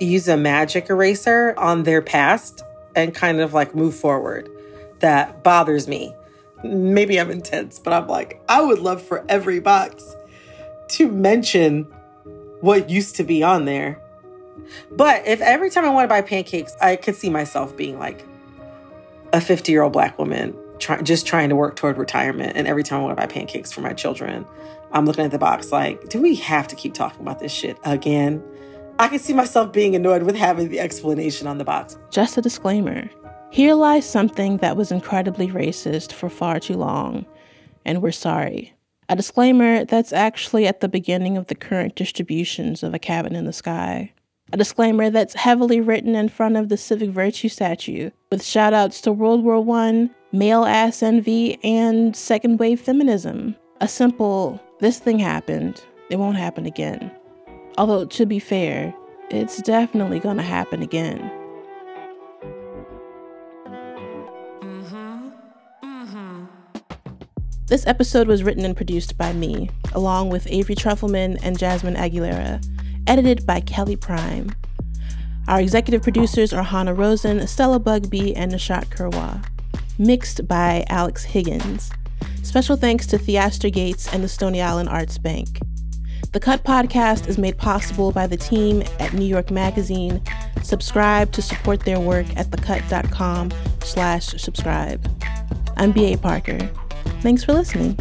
use 0.00 0.28
a 0.28 0.36
magic 0.36 0.90
eraser 0.90 1.54
on 1.56 1.84
their 1.84 2.02
past 2.02 2.62
and 2.96 3.14
kind 3.14 3.40
of 3.40 3.54
like 3.54 3.74
move 3.74 3.94
forward 3.94 4.48
that 5.00 5.42
bothers 5.44 5.86
me. 5.86 6.14
Maybe 6.64 7.20
I'm 7.20 7.30
intense, 7.30 7.78
but 7.78 7.92
I'm 7.92 8.08
like, 8.08 8.42
I 8.48 8.62
would 8.62 8.80
love 8.80 9.00
for 9.00 9.24
every 9.28 9.60
box 9.60 10.16
to 10.88 11.08
mention 11.08 11.84
what 12.60 12.90
used 12.90 13.16
to 13.16 13.24
be 13.24 13.42
on 13.42 13.64
there. 13.64 14.00
But 14.90 15.26
if 15.26 15.40
every 15.40 15.70
time 15.70 15.84
I 15.84 15.90
want 15.90 16.04
to 16.04 16.08
buy 16.08 16.22
pancakes, 16.22 16.74
I 16.80 16.96
could 16.96 17.14
see 17.14 17.30
myself 17.30 17.76
being 17.76 17.98
like 17.98 18.24
a 19.32 19.40
50 19.40 19.70
year 19.70 19.82
old 19.82 19.92
black 19.92 20.18
woman 20.18 20.56
try, 20.78 21.00
just 21.02 21.26
trying 21.26 21.48
to 21.48 21.56
work 21.56 21.76
toward 21.76 21.98
retirement. 21.98 22.56
And 22.56 22.66
every 22.66 22.82
time 22.82 23.00
I 23.00 23.02
want 23.04 23.16
to 23.18 23.26
buy 23.26 23.32
pancakes 23.32 23.72
for 23.72 23.80
my 23.80 23.92
children, 23.92 24.46
I'm 24.92 25.04
looking 25.04 25.24
at 25.24 25.30
the 25.30 25.38
box 25.38 25.72
like, 25.72 26.08
do 26.08 26.20
we 26.20 26.34
have 26.36 26.68
to 26.68 26.76
keep 26.76 26.94
talking 26.94 27.20
about 27.20 27.38
this 27.40 27.52
shit 27.52 27.78
again? 27.84 28.42
I 28.98 29.08
can 29.08 29.18
see 29.18 29.32
myself 29.32 29.72
being 29.72 29.94
annoyed 29.94 30.24
with 30.24 30.34
having 30.34 30.70
the 30.70 30.80
explanation 30.80 31.46
on 31.46 31.58
the 31.58 31.64
box. 31.64 31.98
Just 32.10 32.36
a 32.36 32.42
disclaimer 32.42 33.08
here 33.50 33.74
lies 33.74 34.08
something 34.08 34.58
that 34.58 34.76
was 34.76 34.92
incredibly 34.92 35.48
racist 35.48 36.12
for 36.12 36.28
far 36.28 36.60
too 36.60 36.74
long, 36.74 37.24
and 37.84 38.02
we're 38.02 38.12
sorry. 38.12 38.74
A 39.08 39.16
disclaimer 39.16 39.86
that's 39.86 40.12
actually 40.12 40.66
at 40.66 40.80
the 40.80 40.88
beginning 40.88 41.38
of 41.38 41.46
the 41.46 41.54
current 41.54 41.94
distributions 41.94 42.82
of 42.82 42.92
A 42.92 42.98
Cabin 42.98 43.34
in 43.34 43.46
the 43.46 43.52
Sky. 43.54 44.12
A 44.50 44.56
disclaimer 44.56 45.10
that's 45.10 45.34
heavily 45.34 45.80
written 45.80 46.14
in 46.14 46.30
front 46.30 46.56
of 46.56 46.70
the 46.70 46.78
Civic 46.78 47.10
Virtue 47.10 47.50
statue, 47.50 48.10
with 48.30 48.42
shout 48.42 48.72
outs 48.72 49.02
to 49.02 49.12
World 49.12 49.44
War 49.44 49.62
I, 49.78 50.08
male 50.32 50.64
ass 50.64 51.02
envy, 51.02 51.62
and 51.62 52.16
second 52.16 52.58
wave 52.58 52.80
feminism. 52.80 53.56
A 53.82 53.88
simple, 53.88 54.58
this 54.80 54.98
thing 54.98 55.18
happened, 55.18 55.84
it 56.08 56.18
won't 56.18 56.38
happen 56.38 56.64
again. 56.64 57.10
Although, 57.76 58.06
to 58.06 58.24
be 58.24 58.38
fair, 58.38 58.94
it's 59.30 59.60
definitely 59.60 60.18
gonna 60.18 60.42
happen 60.42 60.82
again. 60.82 61.30
This 67.66 67.86
episode 67.86 68.28
was 68.28 68.42
written 68.42 68.64
and 68.64 68.74
produced 68.74 69.18
by 69.18 69.34
me, 69.34 69.68
along 69.92 70.30
with 70.30 70.46
Avery 70.46 70.74
Trufelman 70.74 71.38
and 71.42 71.58
Jasmine 71.58 71.96
Aguilera, 71.96 72.64
edited 73.08 73.44
by 73.46 73.60
Kelly 73.60 73.96
Prime. 73.96 74.54
Our 75.48 75.60
executive 75.60 76.02
producers 76.02 76.52
are 76.52 76.62
Hanna 76.62 76.92
Rosin, 76.92 77.46
Stella 77.46 77.80
Bugbee, 77.80 78.34
and 78.36 78.52
Nishat 78.52 78.86
Kurwa. 78.86 79.44
Mixed 79.98 80.46
by 80.46 80.84
Alex 80.88 81.24
Higgins. 81.24 81.90
Special 82.42 82.76
thanks 82.76 83.06
to 83.06 83.18
Theaster 83.18 83.70
Gates 83.70 84.12
and 84.12 84.22
the 84.22 84.28
Stony 84.28 84.60
Island 84.60 84.90
Arts 84.90 85.18
Bank. 85.18 85.58
The 86.32 86.40
Cut 86.40 86.62
podcast 86.62 87.26
is 87.28 87.38
made 87.38 87.56
possible 87.56 88.12
by 88.12 88.26
the 88.26 88.36
team 88.36 88.82
at 89.00 89.14
New 89.14 89.24
York 89.24 89.50
Magazine. 89.50 90.20
Subscribe 90.62 91.32
to 91.32 91.40
support 91.40 91.80
their 91.80 91.98
work 91.98 92.26
at 92.36 92.50
thecut.com 92.50 93.50
slash 93.80 94.26
subscribe. 94.26 95.10
I'm 95.78 95.92
B.A. 95.92 96.18
Parker. 96.18 96.58
Thanks 97.22 97.42
for 97.42 97.54
listening. 97.54 97.98